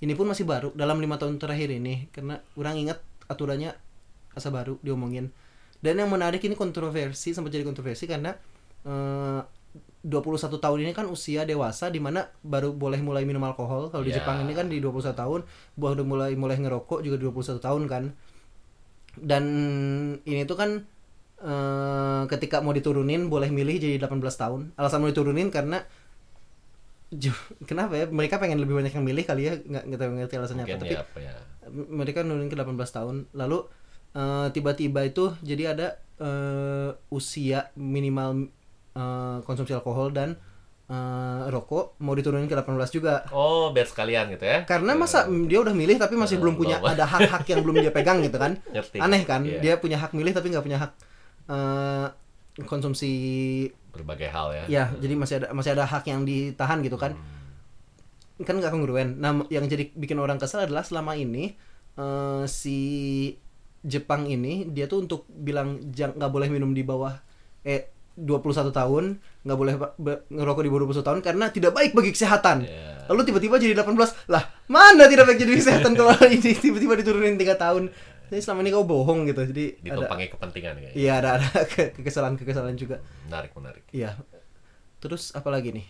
ini 0.00 0.12
pun 0.12 0.24
masih 0.24 0.48
baru 0.48 0.72
dalam 0.72 0.96
lima 0.98 1.20
tahun 1.20 1.36
terakhir 1.36 1.68
ini 1.70 2.08
karena 2.08 2.40
orang 2.56 2.80
ingat 2.80 2.98
aturannya 3.28 3.76
asa 4.32 4.48
baru 4.48 4.80
diomongin. 4.80 5.28
Dan 5.78 5.94
yang 5.98 6.10
menarik 6.10 6.42
ini 6.42 6.58
kontroversi 6.58 7.30
sempat 7.30 7.54
jadi 7.54 7.62
kontroversi 7.62 8.04
karena 8.04 8.34
eh, 8.82 9.40
21 9.98 10.62
tahun 10.62 10.78
ini 10.86 10.92
kan 10.94 11.06
usia 11.10 11.42
dewasa 11.42 11.90
di 11.90 11.98
mana 11.98 12.30
baru 12.40 12.70
boleh 12.74 13.02
mulai 13.02 13.26
minum 13.26 13.42
alkohol. 13.42 13.90
Kalau 13.90 14.02
di 14.02 14.14
Ya. 14.14 14.22
Jepang 14.22 14.42
ini 14.42 14.54
kan 14.54 14.70
di 14.70 14.78
21 14.78 15.14
tahun 15.14 15.40
baru 15.74 16.02
mulai 16.06 16.34
mulai 16.38 16.58
ngerokok 16.58 17.02
juga 17.02 17.18
21 17.18 17.58
tahun 17.58 17.82
kan. 17.90 18.04
Dan 19.18 19.44
ini 20.22 20.42
tuh 20.46 20.54
kan 20.58 20.70
eh, 21.42 22.22
ketika 22.30 22.62
mau 22.62 22.74
diturunin 22.74 23.26
boleh 23.26 23.50
milih 23.50 23.78
jadi 23.78 23.96
18 23.98 24.18
tahun. 24.34 24.60
Alasan 24.74 25.02
mau 25.02 25.10
diturunin 25.10 25.50
karena 25.50 25.82
kenapa 27.64 27.96
ya? 27.96 28.04
Mereka 28.06 28.36
pengen 28.36 28.60
lebih 28.60 28.76
banyak 28.76 28.92
yang 28.92 29.04
milih 29.06 29.24
kali 29.24 29.48
ya, 29.48 29.54
nggak 29.58 29.96
tahu 29.96 30.10
ngerti 30.14 30.34
alasannya 30.36 30.64
apa. 30.64 30.76
Mungkin 30.76 30.84
Tapi 30.84 30.94
ya 30.94 31.00
apa 31.02 31.18
ya? 31.22 31.32
mereka 31.68 32.24
nurunin 32.24 32.48
ke 32.48 32.56
18 32.56 32.74
tahun. 32.76 33.16
Lalu 33.32 33.58
eh, 34.12 34.46
tiba-tiba 34.50 35.00
itu 35.02 35.34
jadi 35.40 35.74
ada 35.74 35.86
eh, 36.18 36.90
usia 37.10 37.68
minimal 37.74 38.48
eh, 38.94 39.38
konsumsi 39.42 39.72
alkohol 39.72 40.12
dan 40.12 40.36
eh, 40.88 41.42
rokok 41.48 42.00
mau 42.00 42.16
diturunin 42.16 42.46
ke 42.46 42.56
18 42.56 42.88
juga. 42.90 43.28
Oh, 43.30 43.70
biar 43.70 43.84
sekalian 43.84 44.32
gitu 44.32 44.44
ya. 44.44 44.64
Karena 44.64 44.94
Eh, 44.94 44.98
masa 44.98 45.28
mm, 45.28 45.44
dia 45.46 45.58
udah 45.60 45.74
milih 45.76 45.96
tapi 45.96 46.16
masih 46.16 46.36
Eh, 46.36 46.40
belum 46.40 46.54
punya 46.56 46.80
ada 46.80 47.04
hak-hak 47.04 47.44
yang 47.48 47.60
belum 47.60 47.76
dia 47.80 47.92
pegang 47.92 48.24
gitu 48.24 48.36
kan? 48.36 48.56
ngerti. 48.74 48.96
Aneh 48.98 49.22
kan? 49.28 49.44
Iya. 49.44 49.60
Dia 49.60 49.74
punya 49.76 50.00
hak 50.00 50.16
milih 50.16 50.32
tapi 50.32 50.48
nggak 50.48 50.64
punya 50.64 50.78
hak 50.80 50.92
eh, 51.48 52.06
konsumsi 52.64 53.12
berbagai 53.94 54.30
hal 54.30 54.50
ya. 54.54 54.64
ya 54.68 54.84
jadi 54.98 55.14
masih 55.14 55.34
ada 55.42 55.46
masih 55.50 55.74
ada 55.74 55.86
hak 55.86 56.06
yang 56.06 56.22
ditahan 56.22 56.82
gitu 56.82 56.94
kan 56.94 57.14
Hmm. 57.14 58.46
kan 58.46 58.54
nggak 58.54 58.70
kongruen 58.70 59.18
nah 59.18 59.34
yang 59.50 59.66
jadi 59.66 59.90
bikin 59.90 60.18
orang 60.18 60.38
kesel 60.38 60.62
adalah 60.62 60.86
selama 60.86 61.18
ini 61.18 61.58
eh, 61.94 62.44
si 62.46 62.78
Jepang 63.80 64.24
ini 64.24 64.66
dia 64.66 64.84
tuh 64.84 65.00
untuk 65.00 65.24
bilang 65.28 65.78
nggak 65.88 66.28
boleh 66.28 66.48
minum 66.48 66.70
di 66.70 66.82
bawah 66.82 67.14
eh 67.62 67.88
21 68.14 68.70
tahun 68.70 69.04
nggak 69.40 69.54
boleh 69.56 69.74
ngerokok 70.28 70.62
di 70.62 70.68
bawah 70.68 70.82
21 70.84 71.02
tahun 71.04 71.18
karena 71.20 71.44
tidak 71.48 71.70
baik 71.70 71.94
bagi 71.94 72.10
kesehatan 72.10 72.66
Iya. 72.66 73.06
lalu 73.06 73.22
tiba-tiba 73.24 73.54
jadi 73.56 73.74
18 73.74 73.94
lah 74.26 74.42
mana 74.66 75.06
tidak 75.06 75.24
baik 75.24 75.38
jadi 75.38 75.54
kesehatan 75.54 75.94
kalau 75.98 76.10
ini 76.24 76.50
tiba-tiba 76.50 76.98
diturunin 76.98 77.36
tiga 77.36 77.54
tahun 77.54 77.94
jadi 78.26 78.42
selama 78.42 78.60
ini 78.60 78.70
kau 78.70 78.82
bohong 78.82 79.24
gitu 79.24 79.40
jadi 79.46 79.64
ada 79.80 80.04
Ditumpangi 80.04 80.26
kepentingan 80.28 80.74
kayaknya. 80.76 80.92
iya 80.92 81.12
ada 81.16 81.28
ada 81.38 81.48
ke- 81.72 81.94
kekesalan-kekesalan 81.94 82.74
juga 82.74 82.98
Menarik, 83.24 83.54
menarik. 83.54 83.84
Iya. 83.88 84.18
Terus 84.98 85.30
apa 85.30 85.48
lagi 85.48 85.70
nih? 85.70 85.86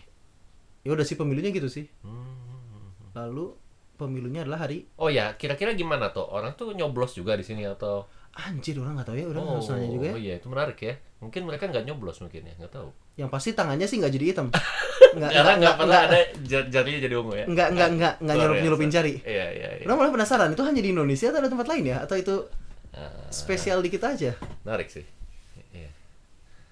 Ya 0.79 0.93
udah 0.93 1.01
sih 1.01 1.15
pemilunya 1.15 1.49
gitu 1.49 1.65
sih. 1.65 1.89
Hmm. 1.99 2.93
Lalu 3.11 3.57
pemilunya 3.99 4.41
adalah 4.41 4.63
hari 4.63 4.87
Oh 4.95 5.11
ya, 5.11 5.35
kira-kira 5.35 5.75
gimana 5.75 6.09
tuh? 6.09 6.23
Orang 6.23 6.55
tuh 6.55 6.71
nyoblos 6.71 7.11
juga 7.13 7.35
di 7.35 7.43
sini 7.43 7.67
atau? 7.67 8.07
anjir 8.29 8.79
orang 8.79 8.95
nggak 8.95 9.07
tahu 9.09 9.17
ya, 9.19 9.25
orang 9.27 9.43
oh, 9.43 9.59
nanya 9.59 9.89
juga 9.89 10.05
ya. 10.05 10.13
Oh 10.15 10.21
iya, 10.21 10.33
itu 10.39 10.47
menarik 10.47 10.79
ya. 10.79 10.95
Mungkin 11.19 11.41
mereka 11.43 11.67
nggak 11.67 11.83
nyoblos 11.83 12.23
mungkin 12.23 12.47
ya, 12.47 12.53
nggak 12.55 12.71
tahu. 12.71 12.87
Yang 13.19 13.29
pasti 13.29 13.49
tangannya 13.51 13.83
sih 13.83 13.99
nggak 13.99 14.13
jadi 14.15 14.25
hitam. 14.31 14.47
Nggak 15.09 15.31
Karena 15.33 15.53
nggak 15.57 15.75
pernah 15.75 15.89
nggak- 15.89 16.11
ada 16.13 16.19
jar- 16.45 16.69
jarinya 16.69 16.99
jadi 17.01 17.15
ungu 17.17 17.33
ya. 17.33 17.45
nggak 17.49 17.67
nggak 17.73 17.89
nggak 17.97 18.13
nggak 18.21 18.35
Luar 18.37 18.45
nyelup 18.45 18.61
nyelupin 18.61 18.91
jari. 18.93 19.13
Iya 19.19 19.45
iya. 19.51 19.69
iya. 19.75 19.83
Orang 19.83 19.97
malah 19.97 20.13
penasaran 20.13 20.53
itu 20.53 20.61
hanya 20.61 20.79
di 20.79 20.89
Indonesia 20.93 21.27
atau 21.27 21.39
ada 21.41 21.49
tempat 21.49 21.67
lain 21.67 21.83
ya? 21.83 21.97
Atau 21.99 22.15
itu 22.15 22.35
Ah, 22.93 23.25
spesial 23.27 23.81
di 23.81 23.89
kita 23.89 24.13
aja? 24.13 24.37
menarik 24.63 24.87
sih. 24.87 25.01
Iya. 25.73 25.89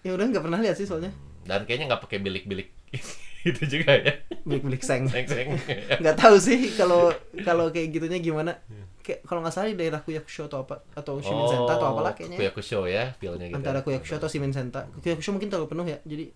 Ya 0.02 0.12
udah 0.14 0.26
nggak 0.30 0.44
pernah 0.46 0.62
lihat 0.62 0.78
sih 0.78 0.86
soalnya. 0.86 1.10
Dan 1.44 1.66
kayaknya 1.66 1.90
nggak 1.90 2.02
pakai 2.06 2.22
bilik-bilik 2.22 2.70
itu 3.50 3.62
juga 3.68 3.92
ya. 3.98 4.14
Milik-milik 4.48 4.82
seng. 4.82 5.12
Nggak 6.02 6.16
tahu 6.16 6.40
sih 6.40 6.72
kalau 6.74 7.12
kalau 7.44 7.68
kayak 7.68 7.92
gitunya 7.92 8.18
gimana 8.18 8.56
kayak 9.04 9.24
kalau 9.24 9.40
nggak 9.40 9.56
salah 9.56 9.72
di 9.72 9.80
daerah 9.80 10.04
Kuyakusho 10.04 10.48
atau 10.48 10.64
apa 10.64 10.84
atau 10.92 11.20
Shimin 11.20 11.48
Senta 11.48 11.76
atau 11.76 11.88
apalah 11.92 12.12
kayaknya 12.12 12.36
ya. 12.36 12.40
Kuyakusho 12.48 12.80
ya, 12.88 13.04
pilnya 13.16 13.48
gitu. 13.48 13.56
antara 13.56 13.80
Kuyakusho 13.80 14.16
atau 14.16 14.28
Shimin 14.28 14.52
Senta 14.52 14.84
Kuyakusho 15.00 15.32
mungkin 15.32 15.48
terlalu 15.48 15.68
penuh 15.72 15.88
ya 15.88 16.00
jadi 16.04 16.28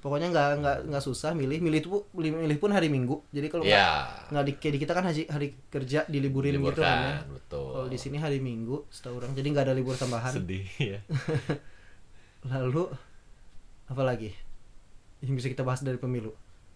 pokoknya 0.00 0.28
nggak 0.28 0.48
nggak 0.60 0.76
nggak 0.92 1.04
susah 1.04 1.32
milih 1.32 1.60
milih 1.60 1.80
itu 1.80 1.88
milih 2.16 2.56
pun 2.56 2.72
hari 2.72 2.88
Minggu 2.88 3.20
jadi 3.32 3.48
kalau 3.48 3.64
nggak 3.64 3.76
Ya. 3.76 4.08
nggak 4.28 4.44
di 4.44 4.52
kayak 4.56 4.72
di 4.72 4.80
kita 4.80 4.92
kan 4.92 5.04
hari, 5.04 5.22
hari 5.28 5.48
kerja 5.68 6.08
diliburin 6.08 6.56
gitu 6.56 6.80
kan 6.80 6.84
ya 6.84 6.96
Liburkan, 7.20 7.36
betul. 7.36 7.68
kalau 7.76 7.88
di 7.88 7.98
sini 8.00 8.16
hari 8.16 8.38
Minggu 8.40 8.88
setahu 8.88 9.20
orang 9.20 9.32
jadi 9.32 9.48
nggak 9.52 9.64
ada 9.68 9.74
libur 9.76 9.96
tambahan 9.96 10.32
sedih 10.32 10.64
ya. 10.80 11.00
lalu 12.52 12.88
apa 13.88 14.02
lagi 14.04 14.32
yang 15.20 15.36
bisa 15.36 15.48
kita 15.48 15.60
bahas 15.60 15.80
dari 15.80 16.00
pemilu 16.00 16.32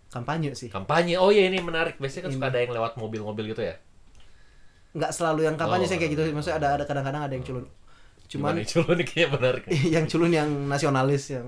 kampanye 0.09 0.53
sih 0.53 0.69
Kampanye. 0.69 1.17
Oh 1.17 1.29
iya 1.29 1.47
ini 1.47 1.59
menarik. 1.59 1.97
Biasanya 1.97 2.27
kan 2.27 2.31
Ini. 2.31 2.37
suka 2.37 2.47
ada 2.49 2.59
yang 2.59 2.73
lewat 2.73 2.93
mobil-mobil 2.97 3.45
gitu 3.51 3.63
ya. 3.63 3.77
nggak 4.95 5.11
selalu 5.11 5.43
yang 5.43 5.55
kampanye 5.55 5.85
Oh. 5.85 5.91
sih 5.91 5.99
kayak 5.99 6.13
gitu 6.13 6.23
maksudnya 6.31 6.57
ada 6.57 6.69
ada 6.79 6.85
kadang-kadang 6.85 7.27
ada 7.27 7.35
yang 7.35 7.43
culun 7.43 7.67
cuman 8.25 8.55
Gimana 8.55 8.57
nih, 8.57 8.67
Culu 8.67 8.91
nih 8.95 9.07
kayaknya 9.11 9.29
menarik. 9.29 9.63
yang 9.95 10.05
culun 10.07 10.31
yang 10.31 10.51
nasionalis 10.65 11.25
yang 11.29 11.47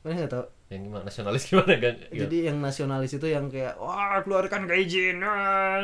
mana 0.00 0.14
nggak 0.16 0.30
tahu 0.30 0.44
Yang 0.64 0.80
gimana 0.84 1.02
nasionalis 1.04 1.42
gimana 1.44 1.72
kan? 1.76 1.94
jadi 2.08 2.36
yang 2.46 2.56
nasionalis 2.58 3.12
itu 3.12 3.26
yang 3.26 3.50
kayak 3.50 3.74
wah 3.76 4.22
keluarkan 4.22 4.62
keizinan 4.64 5.82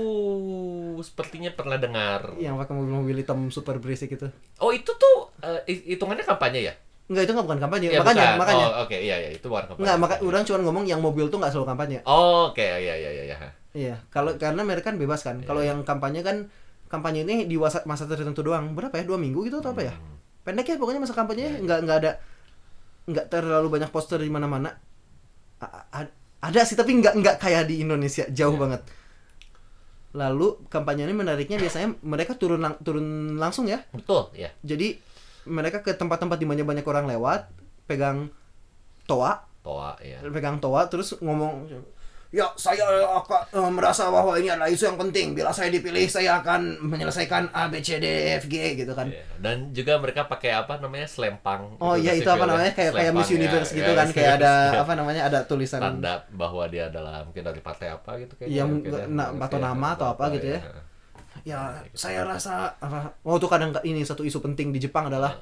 Oh, 0.00 0.98
sepertinya 1.00 1.50
pernah 1.50 1.76
dengar. 1.76 2.36
yang 2.36 2.54
pakai 2.54 2.70
mobil-mobil 2.72 3.18
hitam 3.18 3.48
super 3.48 3.76
berisik 3.76 4.12
itu 4.12 4.28
Oh 4.58 4.70
itu 4.70 4.90
tuh 4.90 5.16
eh, 5.42 5.64
hitungannya 5.88 6.22
kampanye 6.22 6.60
ya? 6.62 6.74
Enggak 7.10 7.22
itu 7.26 7.32
nggak 7.32 7.42
bukan 7.44 7.60
kampanye 7.60 7.86
Ya, 7.88 7.98
makanya 7.98 8.22
bukan. 8.22 8.38
makanya 8.38 8.66
Oh, 8.70 8.82
oke 8.82 8.94
iya 8.94 9.16
iya 9.18 9.30
itu 9.30 9.42
bukan 9.44 9.64
kampanye. 9.66 9.82
nggak 9.82 9.96
maka 9.98 10.14
orang 10.20 10.42
cuma 10.42 10.58
ngomong 10.62 10.84
yang 10.84 11.00
mobil 11.00 11.26
tuh 11.26 11.36
nggak 11.36 11.50
selalu 11.50 11.66
kampanye 11.68 11.98
Oh, 12.04 12.48
oke 12.48 12.62
iya 12.62 12.78
iya 12.96 13.10
iya 13.10 13.22
iya. 13.26 13.36
iya 13.72 13.94
kalau 14.08 14.30
karena 14.36 14.62
mereka 14.62 14.88
kan 14.88 14.96
bebas 14.96 15.20
kan 15.20 15.42
kalau 15.42 15.58
Iya. 15.58 15.74
yang 15.74 15.82
kampanye 15.82 16.20
kan 16.20 16.46
kampanye 16.86 17.22
ini 17.22 17.44
di 17.44 17.54
masa, 17.54 17.82
masa 17.84 18.02
tertentu 18.04 18.40
doang 18.40 18.72
berapa 18.72 18.90
ya 18.92 19.02
dua 19.04 19.14
minggu 19.16 19.42
gitu 19.44 19.58
atau 19.58 19.70
apa 19.70 19.82
ya 19.84 19.92
Hmm. 19.92 20.18
pendek 20.44 20.66
ya 20.66 20.76
pokoknya 20.76 20.98
masa 20.98 21.12
kampanye 21.12 21.44
Iya, 21.44 21.50
iya. 21.50 21.60
nggak 21.60 21.78
nggak 21.80 21.98
ada 21.98 22.10
nggak 23.04 23.26
terlalu 23.28 23.68
banyak 23.70 23.90
poster 23.90 24.16
di 24.16 24.26
mana-mana 24.28 24.70
ada 26.40 26.60
sih 26.62 26.72
tapi 26.74 26.94
nggak 26.94 27.14
nggak 27.16 27.36
kayak 27.38 27.66
di 27.66 27.78
Indonesia 27.80 28.22
jauh 28.28 28.54
Iya. 28.54 28.60
banget 28.60 28.82
lalu 30.10 30.46
kampanye 30.66 31.04
ini 31.04 31.12
menariknya 31.12 31.54
biasanya 31.56 31.94
mereka 32.00 32.34
turun 32.34 32.58
lang- 32.58 32.80
turun 32.80 33.06
langsung 33.36 33.66
ya 33.66 33.78
Betul, 33.88 34.34
ya. 34.34 34.50
jadi 34.60 34.98
mereka 35.44 35.80
ke 35.80 35.92
tempat-tempat 35.92 36.36
di 36.36 36.44
mana 36.44 36.60
banyak 36.62 36.84
orang 36.84 37.06
lewat 37.06 37.48
pegang 37.84 38.28
toa 39.04 39.44
Toa 39.60 39.92
ya. 40.00 40.24
pegang 40.26 40.56
toa 40.56 40.86
terus 40.86 41.12
ngomong 41.16 41.68
ya 42.30 42.46
saya 42.54 42.86
akan 43.10 43.42
eh, 43.50 43.70
merasa 43.70 44.06
bahwa 44.06 44.38
ini 44.38 44.46
adalah 44.46 44.66
isu 44.66 44.86
yang 44.86 44.96
penting 44.96 45.34
bila 45.34 45.50
saya 45.50 45.66
dipilih 45.68 46.06
saya 46.06 46.38
akan 46.38 46.78
menyelesaikan 46.80 47.50
A 47.50 47.66
B 47.66 47.82
C 47.82 47.98
D 47.98 48.06
E 48.06 48.38
F 48.38 48.46
G 48.46 48.54
gitu 48.74 48.94
kan 48.94 49.10
Iya. 49.10 49.26
Dan 49.36 49.56
juga 49.70 49.98
mereka 49.98 50.24
pakai 50.24 50.54
apa 50.54 50.78
namanya 50.78 51.04
selempang. 51.04 51.74
oh 51.76 51.92
gitu, 51.92 52.06
iya 52.06 52.12
itu 52.14 52.30
apa 52.30 52.46
namanya 52.46 52.70
kayak 52.70 52.92
kayak 52.94 53.12
Miss 53.12 53.28
Universe 53.28 53.70
ya, 53.70 53.76
gitu 53.76 53.90
ya, 53.90 53.98
kan 53.98 54.08
kayak 54.10 54.32
ada 54.36 54.52
Universe, 54.52 54.70
ya. 54.70 54.80
apa 54.80 54.92
namanya 54.94 55.22
ada 55.26 55.38
tulisan 55.42 55.80
tanda 55.82 56.14
bahwa 56.30 56.62
dia 56.64 56.86
adalah 56.86 57.20
mungkin 57.20 57.42
dari 57.42 57.58
partai 57.58 57.88
apa 57.90 58.10
gitu. 58.16 58.32
Iya, 58.40 58.62
mungkin 58.62 58.88
nggak- 58.88 59.02
ya. 59.02 59.10
na- 59.10 59.30
atau 59.42 59.58
Iya, 59.58 59.66
nama 59.66 59.88
atau 59.90 60.06
apa 60.08 60.24
gitu 60.30 60.46
ya. 60.46 60.60
ya 60.62 60.82
saya 61.96 62.26
rasa 62.26 62.76
apa 62.78 63.16
oh 63.24 63.36
tuh 63.40 63.48
kadang 63.48 63.72
ini 63.86 64.04
satu 64.04 64.22
isu 64.22 64.42
penting 64.44 64.70
di 64.70 64.78
Jepang 64.82 65.08
adalah 65.08 65.32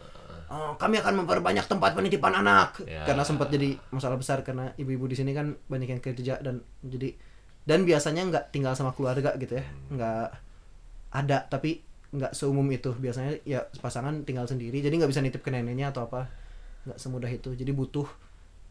eh, 0.48 0.72
kami 0.78 1.00
akan 1.02 1.24
memperbanyak 1.24 1.66
tempat 1.66 1.92
penitipan 1.92 2.34
anak. 2.38 2.80
Ya. 2.86 3.04
karena 3.04 3.22
sempat 3.26 3.52
jadi 3.52 3.76
masalah 3.92 4.16
besar 4.16 4.40
karena 4.46 4.72
ibu-ibu 4.78 5.10
di 5.10 5.16
sini 5.18 5.34
kan 5.36 5.54
banyak 5.68 5.88
yang 5.98 6.02
kerja 6.02 6.40
dan 6.40 6.62
jadi 6.84 7.12
dan 7.68 7.84
biasanya 7.84 8.22
nggak 8.32 8.44
tinggal 8.54 8.72
sama 8.72 8.96
keluarga 8.96 9.36
gitu 9.36 9.60
ya. 9.60 9.64
Nggak 9.92 10.28
ada 11.12 11.38
tapi 11.50 11.84
nggak 12.14 12.32
seumum 12.32 12.64
itu. 12.72 12.96
Biasanya 12.96 13.44
ya 13.44 13.66
pasangan 13.82 14.24
tinggal 14.24 14.48
sendiri 14.48 14.80
jadi 14.80 14.94
nggak 14.94 15.10
bisa 15.12 15.20
nitip 15.20 15.44
ke 15.44 15.50
neneknya 15.52 15.92
atau 15.92 16.08
apa. 16.08 16.30
Nggak 16.88 16.98
semudah 16.98 17.28
itu. 17.28 17.52
Jadi 17.52 17.70
butuh 17.76 18.08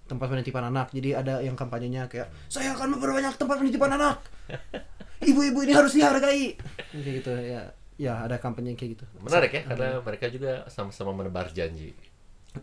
tempat 0.09 0.31
penitipan 0.31 0.73
anak. 0.73 0.89
Jadi 0.95 1.13
ada 1.13 1.43
yang 1.45 1.53
kampanyenya 1.53 2.09
kayak 2.09 2.31
saya 2.49 2.73
akan 2.73 2.97
memperbanyak 2.97 3.37
tempat 3.37 3.55
penitipan 3.61 3.93
anak 3.93 4.17
ibu-ibu 5.27 5.59
ini 5.61 5.73
harus 5.73 5.91
dihargai 5.91 6.55
kayak 6.93 7.13
gitu 7.17 7.31
ya 7.35 7.61
ya 7.97 8.13
ada 8.21 8.37
kampanye 8.37 8.73
kayak 8.73 8.95
gitu 8.95 9.05
Menarik 9.19 9.51
ya 9.51 9.61
karena 9.65 9.89
mereka 9.99 10.25
juga 10.27 10.51
sama-sama 10.67 11.11
menebar 11.13 11.49
janji. 11.49 11.97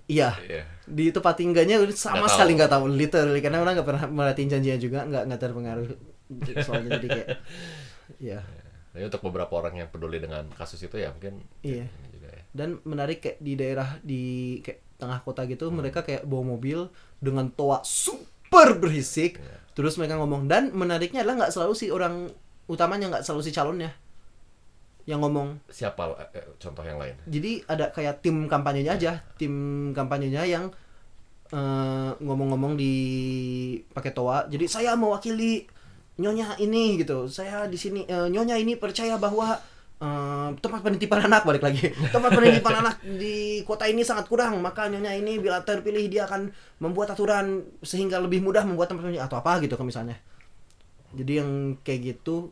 iya 0.06 0.34
Iya. 0.40 0.64
di 0.84 1.10
tempat 1.10 1.34
tinggalnya 1.36 1.78
sama 1.92 2.22
Nggak 2.22 2.32
sekali 2.32 2.52
nggak 2.54 2.70
tahu 2.70 2.84
literally 2.88 3.38
karena 3.38 3.58
orang 3.58 3.74
nggak 3.74 3.88
pernah 3.88 4.04
merhatiin 4.06 4.48
janjinya 4.48 4.78
juga 4.78 4.98
nggak 5.04 5.22
nggak 5.26 5.40
terpengaruh 5.40 5.86
soalnya 6.60 6.98
jadi 6.98 7.08
kayak 7.12 7.28
ya 8.32 8.40
Jadi 8.94 9.04
untuk 9.04 9.22
beberapa 9.24 9.50
orang 9.54 9.74
yang 9.76 9.88
peduli 9.88 10.18
dengan 10.18 10.46
kasus 10.50 10.78
itu 10.80 10.94
ya 10.94 11.10
mungkin 11.10 11.42
Iya. 11.60 11.86
juga 12.08 12.28
ya. 12.28 12.42
dan 12.50 12.78
menarik 12.82 13.18
kayak 13.18 13.38
di 13.38 13.52
daerah 13.54 13.88
di 14.00 14.22
kayak 14.62 14.80
tengah 14.96 15.18
kota 15.20 15.42
gitu 15.44 15.66
Hmm. 15.66 15.78
mereka 15.78 16.00
kayak 16.00 16.22
bawa 16.22 16.46
mobil 16.48 16.86
dengan 17.18 17.50
toa 17.50 17.82
super 17.82 18.74
berisik 18.76 19.36
Iya. 19.36 19.58
terus 19.74 19.94
mereka 19.94 20.14
ngomong 20.16 20.46
dan 20.46 20.70
menariknya 20.70 21.22
adalah 21.22 21.42
nggak 21.42 21.52
selalu 21.52 21.74
si 21.74 21.90
orang 21.90 22.30
utamanya 22.70 23.12
nggak 23.12 23.24
selalu 23.24 23.42
si 23.44 23.52
calonnya 23.52 23.90
yang 25.04 25.20
ngomong. 25.20 25.60
Siapa 25.68 26.16
eh, 26.16 26.40
eh, 26.40 26.46
contoh 26.56 26.84
yang 26.84 26.96
lain? 26.96 27.16
jadi 27.28 27.60
ada 27.68 27.92
kayak 27.92 28.24
tim 28.24 28.48
kampanyenya 28.48 28.96
aja 28.96 29.12
tim 29.36 29.52
kampanyenya 29.92 30.42
yang 30.48 30.64
eh, 31.52 32.10
ngomong-ngomong 32.20 32.74
di 32.76 32.94
pakai 33.92 34.12
toa. 34.16 34.48
Jadi 34.48 34.64
saya 34.64 34.96
mewakili 34.96 35.68
nyonya 36.16 36.56
ini 36.60 37.04
gitu. 37.04 37.28
Saya 37.28 37.68
di 37.68 37.76
sini 37.76 38.08
eh, 38.08 38.28
nyonya 38.32 38.56
ini 38.56 38.80
percaya 38.80 39.20
bahwa 39.20 39.60
eh, 40.00 40.48
tempat 40.56 40.80
penitipan 40.80 41.28
anak 41.28 41.44
balik 41.44 41.60
lagi. 41.60 41.92
Tempat 42.14 42.30
penitipan 42.32 42.74
anak 42.80 43.04
di 43.04 43.60
kota 43.68 43.84
ini 43.84 44.00
sangat 44.00 44.24
kurang 44.24 44.56
maka 44.64 44.88
nyonya 44.88 45.12
ini 45.20 45.36
bila 45.36 45.60
terpilih 45.60 46.08
dia 46.08 46.24
akan 46.24 46.48
membuat 46.80 47.12
aturan 47.12 47.60
sehingga 47.84 48.16
lebih 48.24 48.40
mudah 48.40 48.64
membuat 48.64 48.88
tempat 48.88 49.04
penitipan 49.04 49.28
atau 49.28 49.36
apa 49.44 49.52
gitu 49.60 49.76
misalnya 49.84 50.16
jadi 51.14 51.40
yang 51.40 51.50
kayak 51.80 52.00
gitu 52.12 52.50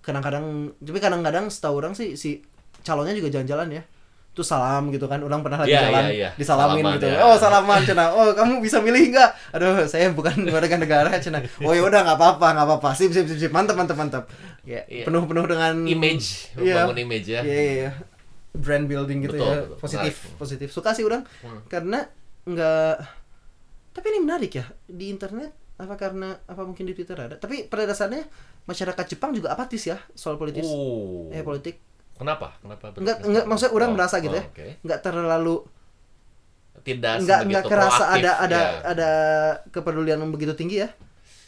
kadang-kadang 0.00 0.72
tapi 0.76 0.98
kadang-kadang 0.98 1.48
setahu 1.48 1.78
orang 1.78 1.92
sih 1.92 2.14
si 2.14 2.40
calonnya 2.80 3.12
juga 3.12 3.30
jalan-jalan 3.30 3.68
ya 3.72 3.82
tuh 4.30 4.42
salam 4.42 4.90
gitu 4.90 5.06
kan 5.06 5.22
orang 5.22 5.40
pernah 5.40 5.62
lagi 5.62 5.70
Iya, 5.70 5.86
jalan 5.86 6.04
iya, 6.04 6.12
iya. 6.12 6.30
disalamin 6.34 6.82
Salaman, 6.82 6.94
gitu 6.98 7.06
ya. 7.06 7.18
oh 7.22 7.36
salaman 7.38 7.80
cina 7.82 8.04
oh 8.10 8.28
kamu 8.34 8.52
bisa 8.58 8.82
milih 8.82 9.14
nggak 9.14 9.30
aduh 9.54 9.86
saya 9.86 10.10
bukan 10.10 10.34
warga 10.50 10.74
negara 10.74 11.06
cina 11.18 11.38
oh 11.60 11.70
ya 11.70 11.80
udah 11.80 12.02
nggak 12.02 12.18
apa-apa 12.18 12.46
nggak 12.50 12.66
apa-apa 12.66 12.88
sip 12.92 13.10
sip 13.10 13.24
sip 13.24 13.38
sip 13.38 13.52
mantap 13.54 13.74
mantap 13.74 13.94
mantap 13.94 14.24
ya 14.62 14.82
Iya. 14.84 15.06
penuh 15.06 15.22
penuh 15.24 15.46
dengan 15.46 15.86
Image, 15.86 16.50
iya 16.58 16.82
membangun 16.82 16.98
image 17.00 17.26
ya. 17.30 17.40
iya, 17.40 17.54
iya, 17.54 17.74
iya. 17.80 17.90
brand 18.52 18.84
building 18.84 19.18
gitu 19.22 19.34
Betul, 19.34 19.46
ya 19.46 19.54
betul. 19.62 19.78
positif 19.78 20.14
Menarik. 20.18 20.36
positif 20.36 20.68
suka 20.68 20.90
sih 20.92 21.02
orang 21.02 21.22
Hmm. 21.40 21.62
karena 21.66 21.98
nggak 22.44 22.94
tapi 23.92 24.06
ini 24.10 24.18
menarik 24.20 24.52
ya 24.52 24.66
di 24.84 25.08
internet 25.08 25.54
apa 25.76 25.94
karena 25.94 26.38
apa 26.40 26.62
mungkin 26.62 26.84
di 26.84 26.92
Twitter 26.92 27.16
ada 27.16 27.34
tapi 27.34 27.66
pada 27.66 27.82
dasarnya 27.84 28.22
masyarakat 28.64 29.04
Jepang 29.08 29.30
juga 29.30 29.50
apatis 29.50 29.84
ya 29.84 29.98
soal 30.12 30.34
politis 30.34 30.64
Oh. 30.64 31.28
eh 31.28 31.40
politik 31.40 31.82
Kenapa? 32.14 32.54
Kenapa? 32.58 32.94
Enggak- 32.94 33.20
enggak, 33.20 33.42
maksudnya 33.44 33.74
orang 33.74 33.90
Oh, 33.90 33.94
merasa 33.94 34.16
gitu 34.18 34.30
oh, 34.30 34.38
ya. 34.38 34.46
oke. 34.46 34.66
nggak 34.80 35.00
terlalu 35.00 35.56
Tidak 36.76 37.14
nggak 37.22 37.40
nggak 37.44 37.64
kerasa 37.64 37.96
proaktif, 38.04 38.18
ada 38.20 38.30
ada 38.38 38.58
ya. 38.58 38.70
ada 38.84 39.10
kepedulian 39.68 40.18
yang 40.18 40.30
begitu 40.30 40.52
tinggi 40.52 40.78
ya 40.78 40.88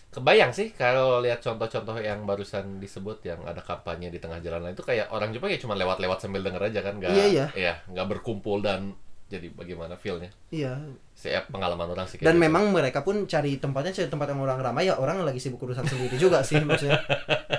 Kebayang 0.09 0.51
sih 0.51 0.73
kalau 0.73 1.21
lihat 1.21 1.39
contoh-contoh 1.39 2.01
yang 2.01 2.25
barusan 2.25 2.81
disebut 2.81 3.21
yang 3.23 3.45
ada 3.45 3.61
kampanye 3.61 4.09
di 4.09 4.17
tengah 4.17 4.41
jalan 4.41 4.73
itu 4.73 4.81
kayak 4.81 5.07
orang 5.09 5.29
Jepang 5.29 5.53
ya 5.53 5.61
cuma 5.61 5.77
lewat-lewat 5.77 6.19
sambil 6.19 6.41
denger 6.41 6.63
aja 6.65 6.81
kan 6.81 6.97
nggak 6.97 7.13
Iya, 7.13 7.47
iya. 7.53 7.75
nggak 7.87 8.07
berkumpul 8.09 8.59
dan 8.59 8.97
jadi 9.27 9.51
bagaimana 9.51 9.99
feelnya 9.99 10.31
iya 10.55 10.79
saya 11.13 11.43
pengalaman 11.51 11.91
orang 11.91 12.07
sih 12.07 12.23
dan 12.23 12.39
gitu. 12.39 12.45
memang 12.47 12.71
mereka 12.71 13.03
pun 13.03 13.27
cari 13.27 13.59
tempatnya 13.59 13.91
cari 13.91 14.07
tempat 14.07 14.31
yang 14.31 14.39
orang 14.39 14.59
ramai 14.63 14.87
ya 14.87 14.95
orang 14.97 15.27
lagi 15.27 15.43
sibuk 15.43 15.59
urusan 15.67 15.83
sendiri 15.83 16.15
juga 16.15 16.47
sih 16.47 16.63
maksudnya 16.63 17.03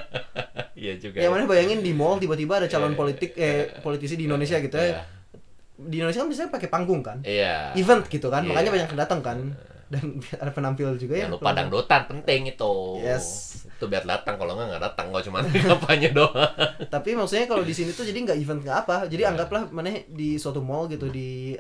iya 0.80 0.96
juga 0.96 1.20
ya 1.20 1.28
mana 1.28 1.44
bayangin 1.44 1.84
di 1.84 1.92
mall 1.92 2.16
tiba-tiba 2.18 2.64
ada 2.64 2.68
calon 2.72 2.94
Iya, 2.94 3.00
politik 3.00 3.30
eh 3.36 3.68
politisi 3.84 4.16
di 4.16 4.26
Indonesia 4.32 4.56
gitu 4.64 4.78
ya 4.80 4.88
Iya. 4.88 5.02
di 5.78 5.96
Indonesia 6.00 6.22
kan 6.24 6.30
biasanya 6.32 6.52
pakai 6.56 6.70
panggung 6.72 7.02
kan 7.04 7.18
iya 7.28 7.76
event 7.76 8.08
gitu 8.08 8.32
kan 8.32 8.42
Iya. 8.46 8.50
makanya 8.56 8.72
banyak 8.72 8.88
yang 8.96 9.00
datang 9.04 9.20
kan 9.20 9.38
dan 9.88 10.04
ada 10.44 10.52
penampil 10.52 10.96
juga 10.96 11.16
ya 11.16 11.28
Jangan 11.28 11.36
lupa 11.36 11.50
dangdutan 11.56 12.02
penting 12.08 12.42
itu. 12.52 12.74
Yes. 13.00 13.28
Itu 13.78 13.86
biar 13.86 14.04
datang 14.04 14.36
kalau 14.36 14.54
nggak 14.54 14.68
nggak 14.68 14.84
datang 14.84 15.06
kok 15.10 15.22
cuma 15.24 15.40
kampanye 15.70 16.10
doang. 16.10 16.50
tapi 16.88 17.14
maksudnya 17.14 17.46
kalau 17.46 17.62
di 17.62 17.72
sini 17.72 17.92
tuh 17.92 18.04
jadi 18.04 18.18
nggak 18.20 18.38
event 18.38 18.60
nggak 18.60 18.78
apa 18.80 18.96
jadi 19.06 19.22
Iya. 19.24 19.32
anggaplah 19.32 19.70
mana 19.70 19.94
di 20.04 20.36
suatu 20.36 20.60
mall 20.60 20.86
gitu 20.86 21.08
di 21.08 21.54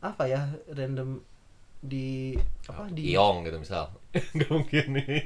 apa 0.00 0.24
ya 0.24 0.42
random 0.68 1.22
di 1.78 2.34
apa 2.64 2.88
di 2.88 3.12
Iong 3.12 3.44
gitu 3.44 3.56
misal. 3.56 3.92
Nggak 4.34 4.50
mungkin 4.50 4.84
nih. 4.94 5.20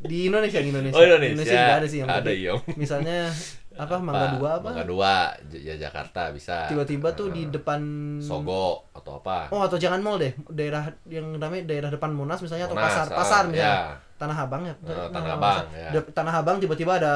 di 0.00 0.26
Indonesia 0.26 0.58
di 0.58 0.68
Indonesia 0.68 0.94
Oh 0.94 1.04
Indonesia. 1.04 1.46
nggak 1.52 1.78
ada 1.78 1.86
sih 1.86 1.98
yang 2.00 2.08
Ada 2.08 2.30
Iong. 2.32 2.60
misalnya 2.74 3.30
apa 3.74 3.96
Mangga 3.98 4.36
Dua 4.36 4.50
apa? 4.56 4.68
Mangga 4.68 4.84
dua, 4.84 5.14
ya 5.50 5.74
Jakarta 5.74 6.28
bisa. 6.30 6.66
tiba-tiba 6.66 7.12
tuh 7.12 7.28
di 7.28 7.48
depan 7.48 7.80
Sogo 8.18 8.84
atau 8.92 9.18
apa? 9.18 9.48
oh 9.48 9.60
atau 9.60 9.76
jangan 9.76 10.00
mall 10.00 10.16
deh. 10.16 10.32
Daerah 10.48 10.92
yang 11.06 11.36
namanya 11.36 11.66
daerah 11.66 11.88
depan 11.88 12.10
Monas 12.10 12.38
misalnya 12.38 12.66
atau 12.66 12.76
Monas, 12.76 12.88
pasar 12.88 13.06
ah, 13.06 13.16
pasar 13.16 13.42
misalnya. 13.48 13.64
ya. 13.64 13.76
Tanah 14.16 14.36
Abang 14.38 14.62
ya? 14.62 14.74
Nah, 14.78 15.10
Tanah 15.10 15.30
Abang, 15.34 15.56
ya. 15.74 15.88
Tanah 16.14 16.34
Abang 16.38 16.56
tiba-tiba 16.58 16.94
ada 16.94 17.14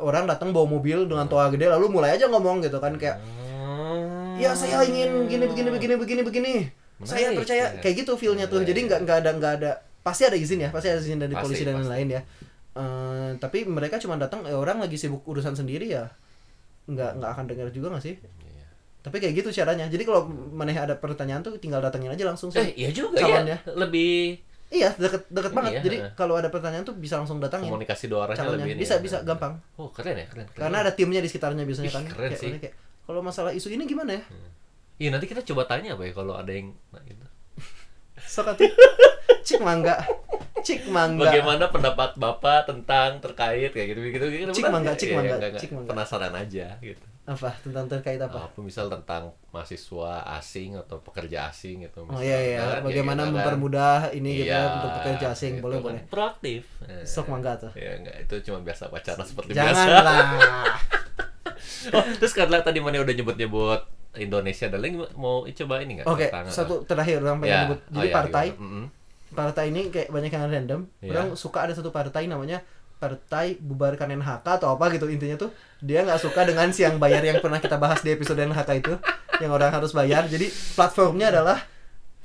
orang 0.00 0.24
datang 0.24 0.50
bawa 0.50 0.64
mobil 0.64 1.04
dengan 1.04 1.26
toa 1.26 1.50
gede 1.50 1.68
lalu 1.68 1.92
mulai 1.92 2.16
aja 2.16 2.26
ngomong 2.26 2.62
gitu 2.62 2.78
kan 2.78 2.94
kayak 2.96 3.18
Hmm. 3.66 4.36
ya 4.36 4.52
saya 4.52 4.84
ingin 4.84 5.24
begini 5.26 5.44
begini 5.48 5.68
begini 5.72 5.94
begini. 5.96 6.20
Begini 6.22 6.54
saya 7.04 7.28
Menarik, 7.28 7.44
percaya 7.44 7.64
ya. 7.66 7.80
kayak 7.80 7.94
gitu 8.00 8.12
feelnya 8.16 8.48
tuh. 8.48 8.64
Ya, 8.64 8.72
jadi 8.72 8.80
nggak 8.88 9.00
nggak 9.04 9.16
ada 9.20 9.30
nggak 9.36 9.52
ada. 9.60 9.70
Pasti 10.00 10.22
ada 10.22 10.38
izin 10.38 10.62
ya 10.62 10.70
pasti 10.70 10.86
ada 10.86 10.96
izin 10.96 11.18
dari 11.18 11.34
Pasti, 11.34 11.44
polisi 11.44 11.62
dan 11.66 11.82
lain-lain 11.82 12.08
ya 12.08 12.20
Eh, 12.76 13.30
tapi 13.38 13.64
mereka 13.64 13.96
cuma 13.96 14.14
datang 14.14 14.44
eh, 14.44 14.52
orang 14.52 14.76
lagi 14.78 14.94
sibuk 14.94 15.24
urusan 15.24 15.56
sendiri 15.56 15.88
ya 15.88 16.12
nggak 16.84 17.10
nggak 17.16 17.30
akan 17.32 17.44
dengar 17.46 17.68
juga 17.70 17.88
nggak 17.88 18.04
sih 18.04 18.14
Iya. 18.20 18.66
tapi 19.00 19.16
kayak 19.16 19.34
gitu 19.34 19.48
caranya 19.50 19.88
jadi 19.88 20.04
kalau 20.04 20.22
maneh 20.28 20.76
ada 20.76 20.92
pertanyaan 20.94 21.40
tuh 21.40 21.56
tinggal 21.56 21.80
datangin 21.80 22.12
aja 22.12 22.22
langsung 22.22 22.48
sih 22.48 22.60
Eh, 22.60 22.76
iya 22.76 22.90
juga 22.90 23.16
Calonnya. 23.16 23.56
ya. 23.56 23.72
Lebih 23.72 24.12
iya 24.66 24.90
deket 24.92 25.24
deket 25.26 25.52
banget 25.52 25.72
ya, 25.72 25.80
jadi 25.80 25.96
kalau 26.12 26.34
ada 26.34 26.46
pertanyaan 26.46 26.82
tuh 26.82 26.92
bisa 26.92 27.16
langsung 27.16 27.38
datangin 27.38 27.70
komunikasi 27.70 28.06
dua 28.06 28.26
arahnya 28.26 28.38
calonnya 28.40 28.60
lebih 28.60 28.74
ini 28.74 28.82
bisa 28.82 28.94
ya. 28.94 29.00
bisa 29.00 29.16
gampang 29.22 29.56
Oh, 29.74 29.88
keren 29.88 30.12
ya, 30.14 30.26
keren. 30.26 30.44
keren. 30.44 30.60
karena 30.60 30.76
ada 30.82 30.92
timnya 30.92 31.18
di 31.18 31.28
sekitarnya 31.28 31.62
biasanya 31.62 31.88
Ih, 31.88 31.94
kan 31.94 32.04
keren 32.04 32.28
kayak, 32.28 32.38
sih. 32.38 32.50
kayak 32.60 32.74
kalau 33.02 33.20
masalah 33.20 33.50
isu 33.50 33.68
ini 33.68 33.82
gimana 33.84 34.12
ya 34.12 34.22
Iya, 34.96 35.08
nanti 35.10 35.24
kita 35.24 35.40
coba 35.44 35.64
tanya 35.64 35.92
apa 35.92 36.02
ya 36.02 36.12
kalau 36.12 36.34
ada 36.34 36.50
yang 36.50 36.76
nah, 36.88 37.00
gitu. 37.00 37.24
sok 38.34 38.52
atuh. 38.52 38.68
cik 39.40 39.60
mangga 39.60 39.96
cik 40.66 40.80
mangga 40.88 41.22
Bagaimana 41.22 41.64
pendapat 41.68 42.10
Bapak 42.16 42.66
tentang 42.66 43.22
terkait 43.22 43.70
kayak 43.70 43.86
gitu 43.88 44.00
gitu 44.04 44.26
gitu. 44.26 44.50
Cik 44.52 44.66
mangga, 44.66 44.92
cik 44.92 45.08
Iya, 45.08 45.16
mangga, 45.16 45.34
nggak. 45.38 45.52
cik 45.56 45.70
mangga. 45.72 45.90
Penasaran 45.90 46.34
aja 46.34 46.68
gitu. 46.80 47.04
apa 47.24 47.50
tentang 47.58 47.86
terkait 47.88 48.18
apa 48.18 48.38
Apa 48.40 48.58
misal 48.60 48.86
tentang 48.86 49.34
mahasiswa 49.50 50.10
asing 50.32 50.74
atau 50.76 50.98
pekerja 51.00 51.46
asing 51.46 51.82
gitu. 51.82 52.02
Oh 52.04 52.18
iya 52.18 52.38
iya, 52.40 52.58
ya 52.60 52.78
bagaimana 52.80 53.20
gitu 53.20 53.26
kan. 53.28 53.34
mempermudah 53.36 53.98
ini 54.12 54.30
gitu 54.36 54.46
Iya, 54.46 54.54
ya 54.56 54.74
untuk 54.76 54.90
pekerja 54.96 55.26
asing, 55.32 55.52
gitu 55.52 55.64
boleh 55.64 55.76
kan. 55.76 55.84
boleh. 55.84 56.00
Proaktif. 56.06 56.62
Eh, 56.82 57.02
Sok 57.02 57.26
mangga 57.28 57.54
tuh. 57.56 57.72
Ya 57.74 57.94
enggak, 57.94 58.16
itu 58.20 58.34
cuma 58.44 58.58
biasa 58.60 58.86
wacana 58.88 59.22
seperti 59.22 59.50
biasa. 59.52 59.70
Janganlah. 59.74 60.26
Oh, 61.88 62.02
terus 62.14 62.30
karena 62.32 62.58
tadi 62.60 62.78
mana 62.78 63.00
udah 63.00 63.10
nyebut-nyebut 63.12 63.80
Indonesia 64.16 64.66
dan 64.66 64.78
lain 64.78 64.96
mau 65.14 65.46
coba 65.46 65.74
ini 65.78 65.98
nggak? 65.98 66.06
Oke, 66.06 66.26
Tentang- 66.28 66.50
satu 66.52 66.74
terakhir 66.82 67.20
orang 67.20 67.38
pengen 67.38 67.48
Ya, 67.48 67.60
nyebut. 67.64 67.80
oh 67.80 67.90
Jadi 67.96 68.06
ya, 68.06 68.14
partai. 68.14 68.46
Partai 69.30 69.68
ini 69.68 69.88
kayak 69.88 70.08
banyak 70.08 70.30
yang 70.30 70.44
random. 70.46 70.80
Iya. 70.98 71.10
Orang 71.10 71.26
suka 71.34 71.64
ada 71.64 71.72
satu 71.72 71.88
partai 71.88 72.26
namanya 72.26 72.62
Partai 72.96 73.56
Bubarkan 73.56 74.08
NHK 74.10 74.46
atau 74.56 74.72
apa 74.72 74.88
gitu 74.88 75.04
intinya 75.06 75.36
tuh 75.36 75.52
dia 75.78 76.00
nggak 76.00 76.16
suka 76.16 76.44
dengan 76.44 76.72
siang 76.72 76.96
bayar 76.96 77.20
yang 77.20 77.40
pernah 77.40 77.60
kita 77.60 77.76
bahas 77.76 78.00
di 78.00 78.08
episode 78.08 78.40
NHK 78.40 78.70
itu 78.78 78.92
yang 79.38 79.52
orang 79.52 79.68
harus 79.68 79.92
bayar. 79.92 80.24
Jadi 80.24 80.48
platformnya 80.72 81.28
adalah 81.28 81.60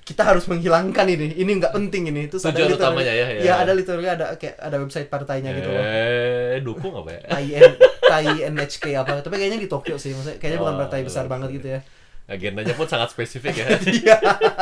kita 0.02 0.24
harus 0.24 0.48
menghilangkan 0.48 1.04
ini. 1.06 1.36
Ini 1.36 1.52
nggak 1.60 1.74
penting 1.74 2.08
ini. 2.08 2.26
Terus 2.26 2.44
Tujuan 2.44 2.72
literally- 2.72 2.80
utamanya 2.80 3.14
ya, 3.14 3.28
ya. 3.30 3.42
Iya, 3.42 3.54
ada 3.60 3.72
literally 3.76 4.08
ada 4.08 4.26
kayak 4.36 4.56
ada 4.58 4.78
website 4.80 5.08
partainya 5.08 5.52
gitu 5.54 5.68
loh. 5.68 5.84
Eh, 5.84 6.64
dukung 6.64 6.94
apa 6.96 7.10
ya? 7.12 7.22
Tai 7.28 7.48
N 7.52 7.72
Tai 8.02 8.26
NHK 8.50 8.86
apa 8.98 9.20
tapi 9.20 9.36
kayaknya 9.36 9.60
di 9.60 9.68
Tokyo 9.68 9.96
sih 9.96 10.12
maksudnya 10.12 10.36
kayaknya 10.36 10.60
bukan 10.60 10.76
Oh, 10.76 10.80
partai 10.80 11.00
besar 11.02 11.28
banget 11.28 11.52
gitu 11.56 11.68
ya 11.70 11.80
Agendanya 12.28 12.76
pun 12.76 12.84
sangat 12.84 13.12
spesifik 13.12 13.56
ya. 13.56 13.68
iya 14.04 14.16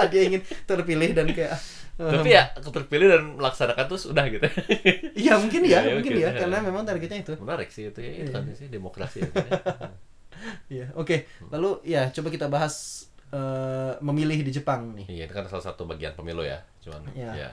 dia 0.05 0.21
ingin 0.23 0.41
terpilih 0.65 1.13
dan 1.13 1.29
kayak 1.29 1.53
Tapi 1.99 2.31
ya 2.31 2.43
terpilih 2.55 3.07
dan 3.11 3.23
melaksanakan 3.35 3.85
tuh 3.91 3.99
sudah 3.99 4.23
gitu. 4.31 4.47
iya 5.27 5.35
mungkin 5.35 5.67
ya 5.67 5.83
iya, 5.83 5.93
mungkin 5.99 6.15
mungkin, 6.15 6.23
ya 6.23 6.31
ya. 6.31 6.39
karena 6.47 6.57
memang 6.63 6.87
targetnya 6.87 7.19
itu 7.19 7.35
Menarik 7.35 7.67
sih 7.69 7.91
itu 7.91 7.99
ya, 7.99 8.11
itu 8.23 8.31
Iya. 8.31 8.39
kan 8.39 8.43
sih 8.55 8.67
demokrasi 8.71 9.17
ya. 9.19 9.29
iya 10.79 10.85
oke 10.95 11.27
lalu 11.51 11.83
ya 11.83 12.07
coba 12.15 12.31
kita 12.31 12.47
bahas 12.47 13.03
eh, 13.35 13.93
memilih 13.99 14.39
di 14.39 14.51
Jepang 14.55 14.95
nih 14.95 15.11
Iya, 15.11 15.23
itu 15.27 15.33
kan 15.35 15.43
salah 15.45 15.65
satu 15.67 15.83
bagian 15.83 16.15
pemilu 16.15 16.47
ya. 16.47 16.63
Cuman 16.79 17.03
Iya. 17.11 17.31
ya. 17.35 17.51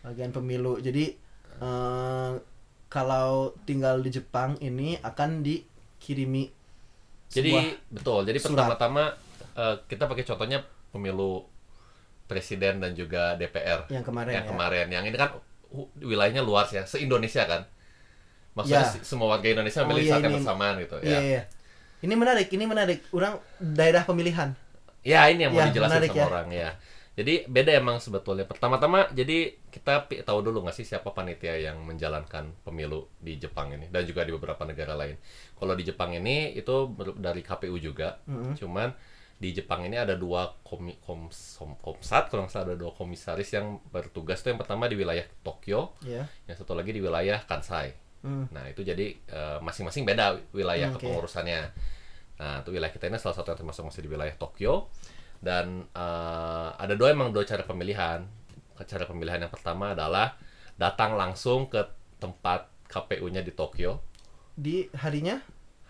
bagian 0.00 0.30
pemilu 0.30 0.78
jadi 0.78 1.18
eh, 1.58 2.32
kalau 2.86 3.52
tinggal 3.66 3.98
di 3.98 4.10
Jepang 4.10 4.54
ini 4.62 4.94
akan 4.98 5.42
dikirimi 5.42 6.46
Jadi 7.26 7.50
betul. 7.90 8.22
Jadi 8.22 8.38
pertama-tama 8.38 9.14
eh, 9.54 9.74
kita 9.86 10.06
pakai 10.06 10.22
contohnya 10.22 10.62
pemilu 10.90 11.49
presiden 12.30 12.78
dan 12.82 12.94
juga 12.94 13.34
DPR 13.34 13.80
yang 13.90 14.06
kemarin 14.06 14.32
yang 14.32 14.46
ya 14.46 14.50
kemarin. 14.50 14.86
Yang 14.94 15.04
ini 15.10 15.16
kan 15.18 15.30
uh, 15.74 15.88
wilayahnya 16.00 16.42
luas 16.46 16.70
ya, 16.70 16.82
se 16.86 17.02
Indonesia 17.02 17.42
kan. 17.50 17.62
Maksudnya 18.56 18.82
Ya. 18.82 19.02
semua 19.06 19.26
warga 19.38 19.46
Indonesia 19.46 19.80
Oh, 19.82 19.86
memilih 19.86 20.06
iya, 20.06 20.12
saat 20.14 20.22
yang 20.26 20.34
bersamaan 20.38 20.74
gitu 20.82 20.96
iya 21.06 21.10
ya. 21.14 21.20
iya 21.22 21.42
ini 22.02 22.14
menarik 22.16 22.48
ini 22.50 22.64
menarik 22.66 22.98
orang 23.14 23.34
daerah 23.60 24.02
pemilihan 24.02 24.50
Ya 25.00 25.24
ini 25.32 25.48
yang 25.48 25.52
mau 25.56 25.64
Ya, 25.64 25.70
dijelasin 25.72 25.92
menarik 25.96 26.10
sama 26.12 26.20
ya. 26.20 26.26
orang 26.28 26.48
ya. 26.52 26.70
Jadi 27.16 27.34
beda 27.48 27.72
emang 27.72 27.96
sebetulnya. 28.00 28.44
Pertama-tama 28.44 29.08
jadi 29.12 29.56
kita 29.72 30.08
tahu 30.24 30.38
dulu 30.44 30.60
nggak 30.64 30.76
sih 30.76 30.84
siapa 30.84 31.08
panitia 31.16 31.56
yang 31.56 31.80
menjalankan 31.84 32.52
pemilu 32.64 33.08
di 33.16 33.40
Jepang 33.40 33.72
ini 33.72 33.88
dan 33.88 34.04
juga 34.04 34.24
di 34.28 34.32
beberapa 34.36 34.60
negara 34.68 34.92
lain. 34.96 35.16
Kalau 35.56 35.72
di 35.72 35.84
Jepang 35.88 36.12
ini 36.12 36.52
itu 36.52 36.92
dari 37.16 37.40
KPU 37.40 37.76
juga. 37.80 38.20
Mhm. 38.28 38.60
Cuman 38.60 38.88
di 39.40 39.56
Jepang 39.56 39.88
ini 39.88 39.96
ada 39.96 40.14
dua 40.20 40.52
komi, 40.60 41.00
koms, 41.00 41.56
kom- 41.56 41.80
komsat 41.80 42.28
kalau 42.28 42.44
nggak 42.44 42.52
salah 42.52 42.66
ada 42.72 42.76
dua 42.76 42.92
komisaris 42.92 43.50
yang 43.56 43.80
bertugas 43.88 44.44
tuh 44.44 44.52
yang 44.52 44.60
pertama 44.60 44.84
di 44.84 45.00
wilayah 45.00 45.24
Tokyo, 45.40 45.96
ya 46.04 46.28
yang 46.44 46.56
satu 46.60 46.76
lagi 46.76 46.92
di 46.92 47.00
wilayah 47.00 47.40
Kansai. 47.48 47.96
Hmm. 48.20 48.52
Nah, 48.52 48.68
itu 48.68 48.84
jadi 48.84 49.16
eh, 49.16 49.58
masing-masing 49.64 50.04
beda 50.04 50.36
wilayah 50.52 50.92
Hmm, 50.92 51.00
kepengurusannya. 51.00 51.60
Nah, 52.36 52.60
itu 52.60 52.68
wilayah 52.72 52.92
kita 52.92 53.08
ini 53.08 53.16
salah 53.16 53.32
satu 53.32 53.52
yang 53.56 53.60
termasuk 53.64 53.88
masih 53.88 54.04
di 54.04 54.10
wilayah 54.12 54.36
Tokyo. 54.36 54.92
Dan 55.40 55.88
eh, 55.88 56.68
ada 56.76 56.92
dua 56.92 57.16
emang 57.16 57.32
dua 57.32 57.48
cara 57.48 57.64
pemilihan. 57.64 58.28
Cara 58.84 59.04
pemilihan 59.08 59.40
yang 59.40 59.52
pertama 59.52 59.96
adalah 59.96 60.36
datang 60.76 61.16
langsung 61.16 61.68
ke 61.68 61.80
tempat 62.20 62.68
KPU-nya 62.88 63.40
di 63.40 63.52
Tokyo. 63.56 64.04
di 64.52 64.84
harinya 64.92 65.40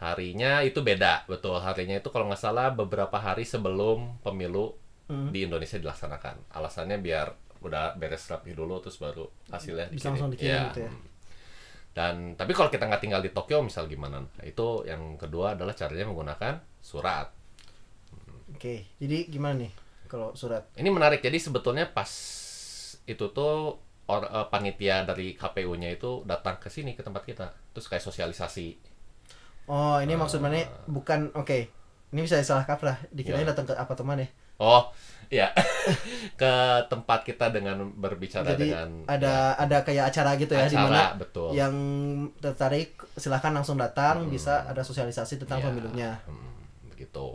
Harinya 0.00 0.64
itu 0.64 0.80
beda, 0.80 1.28
betul. 1.28 1.60
Harinya 1.60 2.00
itu 2.00 2.08
kalau 2.08 2.26
nggak 2.32 2.40
salah 2.40 2.72
beberapa 2.72 3.20
hari 3.20 3.44
sebelum 3.44 4.16
pemilu 4.24 4.74
Hmm. 5.10 5.34
di 5.34 5.42
Indonesia 5.42 5.74
dilaksanakan. 5.76 6.54
Alasannya 6.54 7.02
biar 7.02 7.34
udah 7.60 7.98
beres 7.98 8.24
rapi 8.30 8.54
dulu 8.54 8.78
terus 8.80 8.96
baru 8.96 9.26
hasilnya 9.50 9.90
Bisa 9.92 10.08
langsung 10.08 10.30
dikirim 10.30 10.54
Iya. 10.54 10.62
gitu 10.70 10.80
ya. 10.86 10.92
Dan 11.90 12.14
tapi 12.38 12.54
kalau 12.54 12.70
kita 12.70 12.86
nggak 12.86 13.02
tinggal 13.02 13.18
di 13.20 13.34
Tokyo 13.34 13.58
misal 13.60 13.90
gimana? 13.90 14.22
Nah, 14.22 14.44
itu 14.46 14.86
yang 14.86 15.18
kedua 15.18 15.58
adalah 15.58 15.74
caranya 15.74 16.06
menggunakan 16.06 16.62
surat. 16.78 17.26
Oke, 18.54 18.86
jadi 18.98 19.26
gimana 19.26 19.66
nih 19.66 19.72
kalau 20.06 20.30
surat? 20.34 20.70
Ini 20.78 20.88
menarik. 20.88 21.20
Jadi 21.20 21.38
sebetulnya 21.38 21.90
pas 21.90 22.08
itu 23.02 23.24
tuh 23.34 23.76
or, 24.06 24.22
eh, 24.26 24.46
panitia 24.46 25.02
dari 25.02 25.34
KPU-nya 25.34 25.90
itu 25.90 26.22
datang 26.22 26.58
ke 26.58 26.70
sini 26.70 26.94
ke 26.94 27.02
tempat 27.02 27.26
kita. 27.26 27.50
Terus 27.74 27.86
kayak 27.86 28.02
sosialisasi. 28.02 28.66
Oh, 29.66 29.98
ini 29.98 30.14
maksud 30.14 30.38
mana 30.38 30.60
bukan 30.84 31.32
oke. 31.32 31.68
Ini 32.10 32.20
bisa 32.20 32.40
salah 32.40 32.64
kaprah. 32.64 32.98
Dikirain 33.10 33.42
Ya. 33.42 33.50
datang 33.50 33.66
ke 33.66 33.74
apartemen 33.74 34.18
ya. 34.18 34.28
Oh, 34.58 34.92
iya. 35.28 35.48
ke 36.40 36.52
tempat 36.86 37.24
kita 37.24 37.48
dengan 37.48 37.88
berbicara 37.90 38.44
Jadi 38.50 38.68
dengan 38.68 38.88
ada 39.06 39.56
ada 39.56 39.80
kayak 39.80 40.10
acara 40.10 40.36
gitu 40.36 40.52
ya 40.52 40.66
di 40.66 40.76
acara, 40.76 40.84
mana 40.84 41.02
betul. 41.16 41.54
yang 41.54 41.74
tertarik 42.36 42.92
silahkan 43.14 43.50
langsung 43.50 43.76
datang 43.76 44.28
bisa 44.28 44.66
ada 44.66 44.82
sosialisasi 44.82 45.40
tentang 45.40 45.60
Iya. 45.60 45.66
pemilunya. 45.66 46.10
Hmm, 46.26 46.60
begitu. 46.88 47.30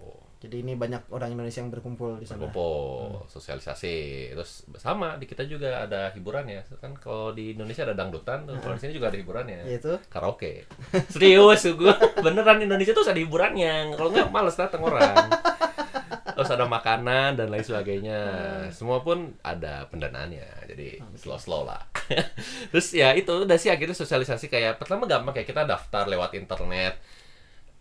Jadi 0.46 0.62
ini 0.62 0.74
banyak 0.78 1.10
orang 1.10 1.34
Indonesia 1.34 1.66
yang 1.66 1.74
berkumpul 1.74 2.22
di 2.22 2.30
sana. 2.30 2.46
Berkumpul, 2.46 3.26
sosialisasi. 3.26 4.30
Terus 4.38 4.70
sama 4.78 5.18
di 5.18 5.26
kita 5.26 5.42
juga 5.50 5.82
ada 5.82 6.14
hiburan 6.14 6.46
ya. 6.46 6.62
Kan 6.78 6.94
kalau 7.02 7.34
di 7.34 7.58
Indonesia 7.58 7.82
ada 7.82 7.98
dangdutan, 7.98 8.46
tuh. 8.46 8.54
kalau 8.62 8.78
di 8.78 8.82
sini 8.86 8.94
juga 8.94 9.10
ada 9.10 9.18
hiburannya. 9.18 9.66
Yaitu 9.66 9.98
Karaoke. 10.06 10.70
Serius 11.14 11.66
gue. 11.66 11.96
Beneran 12.22 12.62
Indonesia 12.62 12.94
tuh 12.94 13.10
ada 13.10 13.18
hiburannya. 13.18 13.98
Kalau 13.98 14.14
nggak 14.14 14.30
males 14.30 14.54
datang 14.54 14.86
orang. 14.86 15.18
Terus 16.36 16.52
ada 16.52 16.68
makanan 16.68 17.40
dan 17.40 17.48
lain 17.48 17.64
sebagainya. 17.64 18.20
Semua 18.70 19.02
pun 19.02 19.34
ada 19.42 19.88
pendanaannya. 19.90 20.68
Jadi 20.70 21.00
slow-slow 21.18 21.64
lah. 21.66 21.82
Terus 22.76 22.88
ya 22.94 23.16
itu 23.18 23.32
udah 23.32 23.58
sih 23.58 23.72
akhirnya 23.72 23.96
sosialisasi 23.96 24.52
kayak 24.52 24.78
pertama 24.78 25.08
gampang 25.10 25.42
kayak 25.42 25.50
kita 25.50 25.64
daftar 25.64 26.06
lewat 26.06 26.38
internet. 26.38 27.00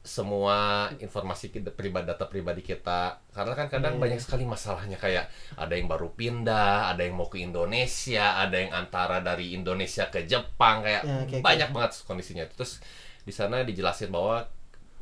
Semua 0.05 0.57
informasi 0.95 1.49
kita, 1.49 1.73
pribadi 1.73 2.05
data 2.05 2.29
pribadi 2.29 2.61
kita 2.61 3.25
karena 3.33 3.57
kan 3.57 3.73
kadang 3.73 3.97
Iya. 3.97 4.03
banyak 4.05 4.21
sekali 4.21 4.45
masalahnya 4.45 4.95
kayak 4.95 5.33
ada 5.57 5.73
yang 5.73 5.89
baru 5.89 6.13
pindah, 6.13 6.93
ada 6.93 7.01
yang 7.01 7.17
mau 7.17 7.27
ke 7.27 7.41
Indonesia, 7.41 8.37
ada 8.37 8.53
yang 8.55 8.69
antara 8.71 9.19
dari 9.19 9.57
Indonesia 9.57 10.07
ke 10.07 10.23
Jepang 10.25 10.85
kayak 10.85 11.03
Ya, 11.03 11.25
kayak- 11.25 11.41
banyak 11.41 11.69
banget 11.73 12.05
kondisinya. 12.05 12.45
Terus 12.47 12.85
di 13.21 13.33
sana 13.33 13.65
dijelasin 13.65 14.13
bahwa 14.13 14.45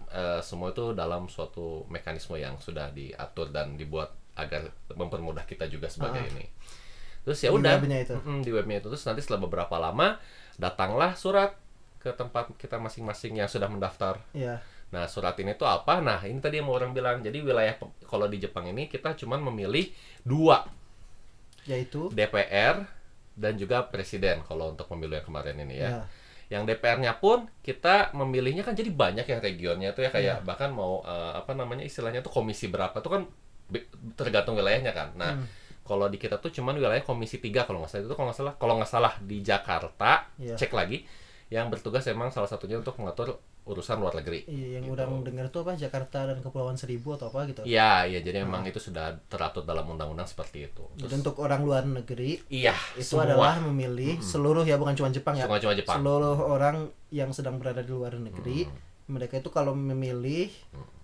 eh, 0.08 0.38
semua 0.40 0.70
itu 0.70 0.92
dalam 0.92 1.26
suatu 1.26 1.88
mekanisme 1.88 2.36
yang 2.36 2.54
sudah 2.56 2.92
diatur 2.92 3.48
dan 3.48 3.74
dibuat 3.74 4.12
agar 4.36 4.68
mempermudah 4.88 5.42
kita 5.42 5.66
juga 5.66 5.88
sebagai 5.88 6.20
Ah. 6.20 6.30
ini. 6.30 6.46
Terus 7.22 7.40
ya 7.40 7.48
Di 7.48 7.56
udah 7.56 7.74
webnya 7.74 7.98
itu. 7.98 8.14
Mm, 8.20 8.40
di 8.40 8.50
webnya 8.50 8.76
itu 8.78 8.86
terus 8.86 9.02
nanti 9.02 9.18
setelah 9.18 9.40
beberapa 9.42 9.72
lama 9.74 10.20
datanglah 10.54 11.16
surat 11.16 11.56
ke 11.96 12.12
tempat 12.12 12.52
kita 12.54 12.76
masing-masing 12.76 13.34
yang 13.34 13.48
sudah 13.48 13.66
mendaftar. 13.66 14.20
Iya. 14.32 14.60
Nah, 14.92 15.08
surat 15.08 15.32
ini 15.36 15.52
tuh 15.52 15.64
apa? 15.64 15.98
Nah, 15.98 16.20
ini 16.20 16.36
tadi 16.36 16.60
yang 16.60 16.68
mau 16.68 16.76
orang 16.76 16.92
bilang. 16.92 17.18
Jadi 17.18 17.40
wilayah 17.40 17.74
kalau 18.02 18.28
di 18.28 18.36
Jepang 18.36 18.68
ini 18.68 18.86
kita 18.86 19.16
cuman 19.16 19.40
memilih 19.42 19.88
dua, 20.20 20.68
Yaitu 21.64 22.10
DPR 22.10 22.84
dan 23.32 23.54
juga 23.54 23.86
presiden 23.86 24.42
kalau 24.42 24.68
untuk 24.68 24.84
pemilu 24.86 25.14
yang 25.14 25.24
kemarin 25.24 25.56
ini 25.58 25.78
ya. 25.78 25.88
ya. 25.88 26.04
Yang 26.52 26.62
DPR-nya 26.68 27.16
pun 27.16 27.48
kita 27.64 28.12
memilihnya 28.12 28.60
kan 28.60 28.76
jadi 28.76 28.92
banyak 28.92 29.24
yang 29.24 29.40
regionnya 29.40 29.90
tuh 29.90 30.04
ya 30.04 30.10
kayak 30.12 30.42
Iya. 30.42 30.44
bahkan 30.44 30.68
mau 30.68 31.00
eh, 31.00 31.32
apa 31.34 31.56
namanya 31.56 31.80
istilahnya 31.80 32.20
tuh 32.20 32.28
komisi 32.28 32.68
berapa 32.68 32.92
tuh 32.94 33.10
kan 33.10 33.22
tergantung 34.12 34.52
wilayahnya 34.54 34.92
kan. 34.92 35.16
Nah, 35.16 35.32
Hmm. 35.32 35.46
kalau 35.82 36.06
di 36.06 36.20
kita 36.20 36.36
tuh 36.36 36.52
cuman 36.52 36.76
wilayah 36.76 37.00
komisi 37.00 37.40
3 37.40 37.64
kalau 37.64 37.80
nggak 37.80 37.90
salah 37.90 38.04
itu 38.04 38.12
kalau 38.12 38.26
nggak 38.28 38.38
salah 38.38 38.54
kalau 38.54 38.74
nggak 38.76 38.90
salah 38.90 39.14
di 39.18 39.40
Jakarta 39.40 40.28
Iya. 40.36 40.54
cek 40.54 40.70
lagi 40.70 41.08
yang 41.48 41.68
bertugas 41.68 42.04
emang 42.06 42.28
salah 42.28 42.46
satunya 42.46 42.76
untuk 42.76 42.94
mengatur 42.96 43.40
urusan 43.62 44.02
luar 44.02 44.18
negeri. 44.18 44.42
Iya, 44.44 44.68
yang 44.76 44.90
Gitu. 44.90 44.94
udah 44.98 45.06
dengar 45.22 45.46
tuh 45.48 45.62
apa 45.62 45.78
Jakarta 45.78 46.26
dan 46.26 46.42
Kepulauan 46.42 46.74
Seribu 46.74 47.14
atau 47.14 47.30
apa 47.30 47.46
gitu. 47.46 47.62
Iya, 47.62 48.04
iya 48.04 48.18
jadi 48.18 48.42
memang 48.42 48.66
itu 48.66 48.76
sudah 48.76 49.14
teratur 49.26 49.62
dalam 49.62 49.86
undang-undang 49.86 50.26
seperti 50.26 50.66
itu. 50.66 50.82
Jadi 50.94 51.06
Terus, 51.06 51.18
untuk 51.22 51.38
orang 51.38 51.62
luar 51.62 51.86
negeri 51.86 52.42
iya, 52.48 52.74
itu 52.94 53.14
semua 53.14 53.30
adalah 53.30 53.62
memilih 53.62 54.18
seluruh 54.18 54.66
ya 54.66 54.74
bukan 54.74 54.98
cuma 54.98 55.08
Jepang 55.08 55.38
ya. 55.38 55.46
Bukan 55.46 55.62
cuma 55.62 55.74
Jepang. 55.74 55.96
Seluruh 56.02 56.38
orang 56.42 56.76
yang 57.14 57.30
sedang 57.30 57.62
berada 57.62 57.80
di 57.80 57.90
luar 57.90 58.18
negeri, 58.18 58.66
Hmm. 58.66 58.74
mereka 59.08 59.38
itu 59.38 59.48
kalau 59.48 59.72
memilih 59.72 60.50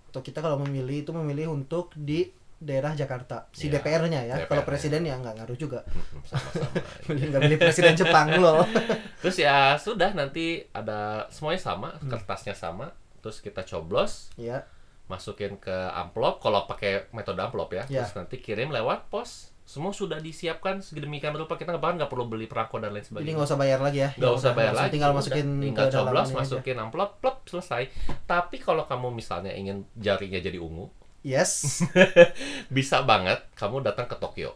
atau 0.09 0.25
kita 0.25 0.41
kalau 0.41 0.57
memilih 0.59 1.05
itu 1.05 1.13
memilih 1.13 1.53
untuk 1.53 1.93
di 1.95 2.33
daerah 2.59 2.91
Jakarta. 2.93 3.47
Si 3.51 3.67
Iya, 3.67 3.79
DPR-nya 3.79 4.21
ya. 4.25 4.35
Kalau 4.41 4.61
DPR-nya. 4.61 4.67
presiden 4.67 5.03
ya 5.03 5.15
nggak 5.17 5.35
ngaruh 5.37 5.55
juga. 5.57 5.81
Nggak 7.09 7.41
milih 7.41 7.59
presiden 7.59 7.95
Jepang 7.95 8.35
loh. 8.35 8.67
Terus 9.23 9.37
ya 9.39 9.57
sudah 9.75 10.11
nanti 10.13 10.67
ada 10.69 11.27
semuanya 11.29 11.63
sama, 11.63 11.95
Hmm. 11.95 12.09
kertasnya 12.09 12.53
sama. 12.53 12.91
Terus 13.19 13.39
kita 13.39 13.63
coblos, 13.65 14.31
ya. 14.35 14.63
masukin 15.07 15.57
ke 15.57 15.73
amplop 15.91 16.39
kalau 16.39 16.65
pakai 16.65 17.09
metode 17.11 17.39
amplop 17.39 17.73
ya. 17.73 17.83
Ya. 17.89 18.03
Terus 18.03 18.15
nanti 18.17 18.39
kirim 18.39 18.69
lewat 18.69 19.09
pos. 19.09 19.51
Semua 19.63 19.93
sudah 19.93 20.17
disiapkan 20.17 20.81
sedemikian 20.81 21.31
rupa 21.31 21.55
kita 21.55 21.77
bahkan 21.77 21.97
nggak 21.97 22.09
perlu 22.09 22.25
beli 22.25 22.45
perangko 22.45 22.77
dan 22.79 22.89
lain 22.89 23.01
Jadi 23.01 23.09
sebagainya. 23.13 23.33
nggak 23.35 23.47
usah 23.47 23.59
bayar 23.59 23.79
lagi 23.79 23.99
ya. 23.99 24.11
nggak 24.11 24.33
usah 24.35 24.51
bayar 24.53 24.73
lagi 24.75 24.91
Tinggal 24.91 25.11
udah. 25.11 25.19
masukin 25.21 25.47
tinggal 25.61 25.85
ke 25.85 25.91
dalam 25.91 26.01
coblos 26.03 26.25
ini 26.25 26.33
aja. 26.33 26.41
masukin 26.41 26.77
amplop 26.79 27.11
plop 27.19 27.37
selesai 27.45 27.83
tapi 28.25 28.57
kalau 28.59 28.83
kamu 28.83 29.13
misalnya 29.13 29.53
ingin 29.53 29.85
jarinya 29.95 30.41
jadi 30.41 30.57
ungu 30.57 30.89
Yes. 31.27 31.83
bisa 32.75 33.03
banget 33.03 33.43
kamu 33.55 33.83
datang 33.83 34.07
ke 34.07 34.17
Tokyo 34.17 34.55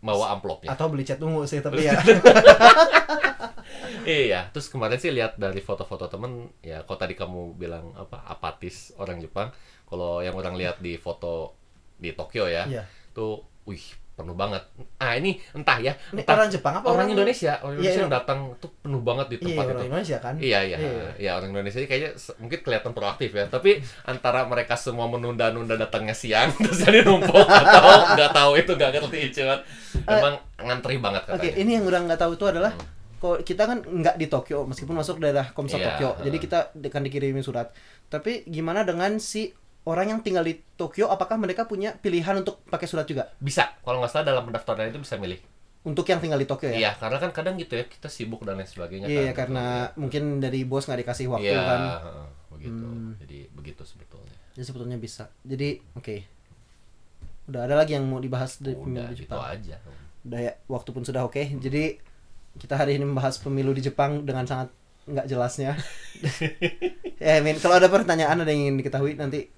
bawa 0.00 0.32
amplopnya 0.32 0.72
Atau 0.72 0.88
beli 0.88 1.04
cat 1.04 1.20
ungu 1.20 1.44
sih 1.44 1.60
tapi 1.60 1.84
ya. 1.84 1.92
iya 4.08 4.48
terus 4.50 4.72
kemarin 4.72 4.96
sih 4.96 5.12
lihat 5.12 5.36
dari 5.36 5.60
foto-foto 5.60 6.08
temen 6.08 6.48
ya 6.64 6.82
kalau 6.88 6.98
tadi 6.98 7.12
kamu 7.12 7.54
bilang 7.60 7.92
apa 7.92 8.24
apatis 8.26 8.96
orang 8.96 9.20
Jepang 9.20 9.52
kalau 9.84 10.24
yang 10.24 10.32
orang 10.34 10.56
lihat 10.56 10.80
di 10.80 10.96
foto 10.96 11.52
di 12.00 12.16
Tokyo 12.16 12.48
ya 12.48 12.64
Iya. 12.64 12.84
tuh 13.12 13.44
wih 13.68 13.82
penuh 14.20 14.36
banget 14.36 14.60
ah 14.96 15.16
ini 15.16 15.40
entah 15.50 15.80
ya 15.80 15.96
Ini 16.12 16.20
entah 16.20 16.34
orang 16.36 16.50
Jepang 16.52 16.74
apa 16.76 16.86
orang 16.86 17.08
Indonesia 17.08 17.56
orang 17.64 17.80
Iya, 17.80 17.80
Indonesia 17.80 17.96
iya. 17.96 18.04
yang 18.04 18.12
datang 18.12 18.38
tuh 18.60 18.70
penuh 18.78 19.00
banget 19.00 19.26
di 19.32 19.36
Iya, 19.36 19.44
tempat 19.48 19.64
orang 19.64 19.72
itu 19.72 19.86
Indonesia 19.88 20.16
kan. 20.20 20.34
Iya 20.36 20.58
iya 20.60 20.76
Iya. 20.76 21.08
iya 21.16 21.30
orang 21.34 21.48
Indonesia 21.50 21.78
kayaknya 21.80 22.10
mungkin 22.36 22.58
kelihatan 22.60 22.92
proaktif 22.92 23.30
ya 23.32 23.44
tapi 23.48 23.70
antara 24.04 24.44
mereka 24.44 24.76
semua 24.76 25.08
menunda-nunda 25.08 25.74
datangnya 25.74 26.12
siang 26.12 26.52
terus 26.62 26.84
jadi 26.84 27.00
numpuk 27.02 27.40
atau 27.40 27.82
nggak 28.12 28.30
tahu 28.30 28.52
itu 28.54 28.72
nggak 28.76 28.90
ngerti 29.00 29.20
cuman 29.40 29.58
memang 30.04 30.34
ngantri 30.60 30.96
banget 31.00 31.22
Oke, 31.26 31.48
ini 31.56 31.80
yang 31.80 31.88
orang 31.88 32.04
nggak 32.04 32.20
tahu 32.20 32.36
itu 32.36 32.44
adalah 32.44 32.76
kok 33.16 33.44
kita 33.44 33.68
kan 33.68 33.84
nggak 33.84 34.16
di 34.16 34.26
Tokyo 34.26 34.64
meskipun 34.64 34.96
masuk 34.96 35.20
daerah 35.20 35.52
Komsat 35.52 35.76
Iya, 35.76 35.86
Tokyo. 35.92 36.10
Jadi 36.24 36.36
heeh. 36.36 36.44
kita 36.48 36.58
akan 36.72 37.02
dikirimin 37.04 37.44
surat. 37.44 37.68
Tapi 38.08 38.48
gimana 38.48 38.80
dengan 38.80 39.20
si 39.20 39.52
orang 39.88 40.06
yang 40.16 40.20
tinggal 40.20 40.44
di 40.44 40.60
Tokyo 40.76 41.08
apakah 41.08 41.40
mereka 41.40 41.64
punya 41.64 41.96
pilihan 41.96 42.36
untuk 42.40 42.60
pakai 42.68 42.84
surat 42.88 43.08
juga? 43.08 43.32
Bisa 43.40 43.76
kalau 43.80 44.00
nggak 44.00 44.12
salah 44.12 44.26
dalam 44.28 44.44
pendaftaran 44.44 44.92
itu 44.92 45.00
bisa 45.00 45.16
milih. 45.16 45.40
Untuk 45.80 46.04
yang 46.12 46.20
tinggal 46.20 46.36
di 46.36 46.44
Tokyo 46.44 46.68
ya? 46.68 46.76
Iya 46.76 46.90
karena 47.00 47.16
kan 47.16 47.30
kadang 47.32 47.54
gitu 47.56 47.72
ya 47.72 47.88
kita 47.88 48.12
sibuk 48.12 48.44
dan 48.44 48.60
lain 48.60 48.68
sebagainya. 48.68 49.08
Iya, 49.08 49.32
kan. 49.32 49.48
karena 49.48 49.64
mungkin 49.96 50.36
dari 50.36 50.68
bos 50.68 50.84
nggak 50.84 51.00
dikasih 51.06 51.26
waktu 51.32 51.48
Iya 51.48 51.60
kan. 51.64 51.80
begitu. 52.52 52.84
Hmm. 52.84 53.16
Jadi 53.16 53.38
begitu 53.56 53.82
sebetulnya. 53.88 54.36
Jadi 54.52 54.64
sebetulnya 54.68 54.98
bisa. 55.00 55.32
Jadi 55.40 55.80
oke. 55.96 56.16
Udah 57.48 57.64
ada 57.64 57.74
lagi 57.80 57.96
yang 57.96 58.04
mau 58.04 58.20
dibahas 58.20 58.60
dari 58.60 58.76
pemilu 58.76 59.00
Udah 59.00 59.08
di 59.08 59.16
gitu 59.16 59.32
Jepang. 59.32 59.42
aja. 59.48 59.76
Udah 60.20 60.40
ya, 60.44 60.52
waktu 60.68 60.90
pun 60.92 61.02
sudah 61.02 61.24
oke. 61.24 61.40
Jadi 61.40 61.84
kita 62.60 62.74
hari 62.76 63.00
ini 63.00 63.08
membahas 63.08 63.40
pemilu 63.40 63.72
di 63.72 63.80
Jepang 63.80 64.28
dengan 64.28 64.44
sangat 64.44 64.68
nggak 65.06 65.26
jelasnya. 65.28 65.76
ya, 67.22 67.32
I 67.38 67.40
mean, 67.40 67.56
kalau 67.62 67.80
ada 67.80 67.88
pertanyaan 67.88 68.40
ada 68.40 68.50
yang 68.50 68.68
ingin 68.68 68.76
diketahui 68.80 69.16
nanti 69.16 69.48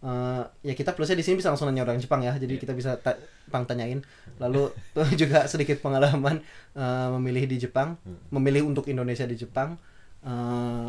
eh, 0.00 0.42
ya 0.64 0.74
kita 0.74 0.94
plusnya 0.96 1.18
di 1.18 1.24
sini 1.26 1.38
bisa 1.42 1.50
langsung 1.52 1.68
nanya 1.70 1.86
orang 1.86 1.98
Jepang 1.98 2.22
ya. 2.22 2.34
Jadi 2.36 2.60
kita 2.60 2.76
bisa 2.76 2.98
ta 2.98 3.18
pang 3.50 3.66
tanyain. 3.66 4.04
Lalu 4.38 4.70
tuh 4.96 5.08
juga 5.18 5.46
sedikit 5.50 5.82
pengalaman 5.82 6.40
eh, 6.76 7.08
memilih 7.18 7.50
di 7.50 7.56
Jepang, 7.58 7.98
memilih 8.30 8.68
untuk 8.68 8.86
Indonesia 8.86 9.26
di 9.26 9.36
Jepang. 9.36 9.80
Eh, 10.22 10.88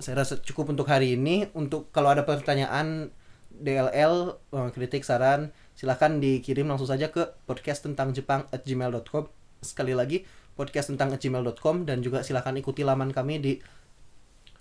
saya 0.00 0.14
rasa 0.16 0.40
cukup 0.40 0.72
untuk 0.72 0.88
hari 0.88 1.14
ini. 1.14 1.48
Untuk 1.52 1.92
kalau 1.92 2.10
ada 2.10 2.24
pertanyaan 2.24 3.12
DLL 3.50 4.40
eh, 4.56 4.68
kritik 4.72 5.04
saran 5.04 5.52
silahkan 5.76 6.20
dikirim 6.20 6.68
langsung 6.68 6.88
saja 6.88 7.08
ke 7.08 7.32
podcast 7.48 7.88
tentang 7.88 8.12
Jepang 8.12 8.44
at 8.52 8.68
gmail.com 8.68 9.32
sekali 9.60 9.92
lagi 9.96 10.24
podcast 10.54 10.92
tentang 10.94 11.14
gmail.com 11.14 11.84
dan 11.88 12.00
juga 12.00 12.22
silahkan 12.22 12.54
ikuti 12.56 12.82
laman 12.86 13.10
kami 13.14 13.38
di 13.38 13.52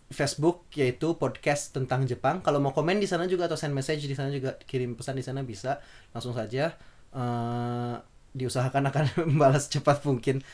Facebook 0.10 0.66
yaitu 0.74 1.16
podcast 1.22 1.72
tentang 1.72 2.10
Jepang. 2.10 2.42
Kalau 2.42 2.58
mau 2.58 2.74
komen 2.74 2.98
di 2.98 3.06
sana 3.06 3.30
juga 3.30 3.46
atau 3.46 3.58
send 3.58 3.78
message 3.78 4.10
di 4.10 4.18
sana 4.18 4.34
juga 4.34 4.58
kirim 4.66 4.98
pesan 4.98 5.18
di 5.18 5.26
sana 5.26 5.46
bisa. 5.46 5.78
Langsung 6.14 6.34
saja 6.34 6.74
Eh, 7.10 7.96
diusahakan 8.38 8.94
akan 8.94 9.06
membalas 9.34 9.70
cepat 9.70 10.06
mungkin. 10.06 10.46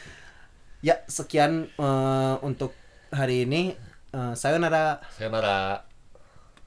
Ya 0.80 1.04
sekian 1.08 1.68
eh, 1.68 2.36
untuk 2.46 2.72
hari 3.12 3.44
ini. 3.44 3.76
Eh, 4.16 4.34
sayonara. 4.38 5.04
Sayonara. 5.20 5.84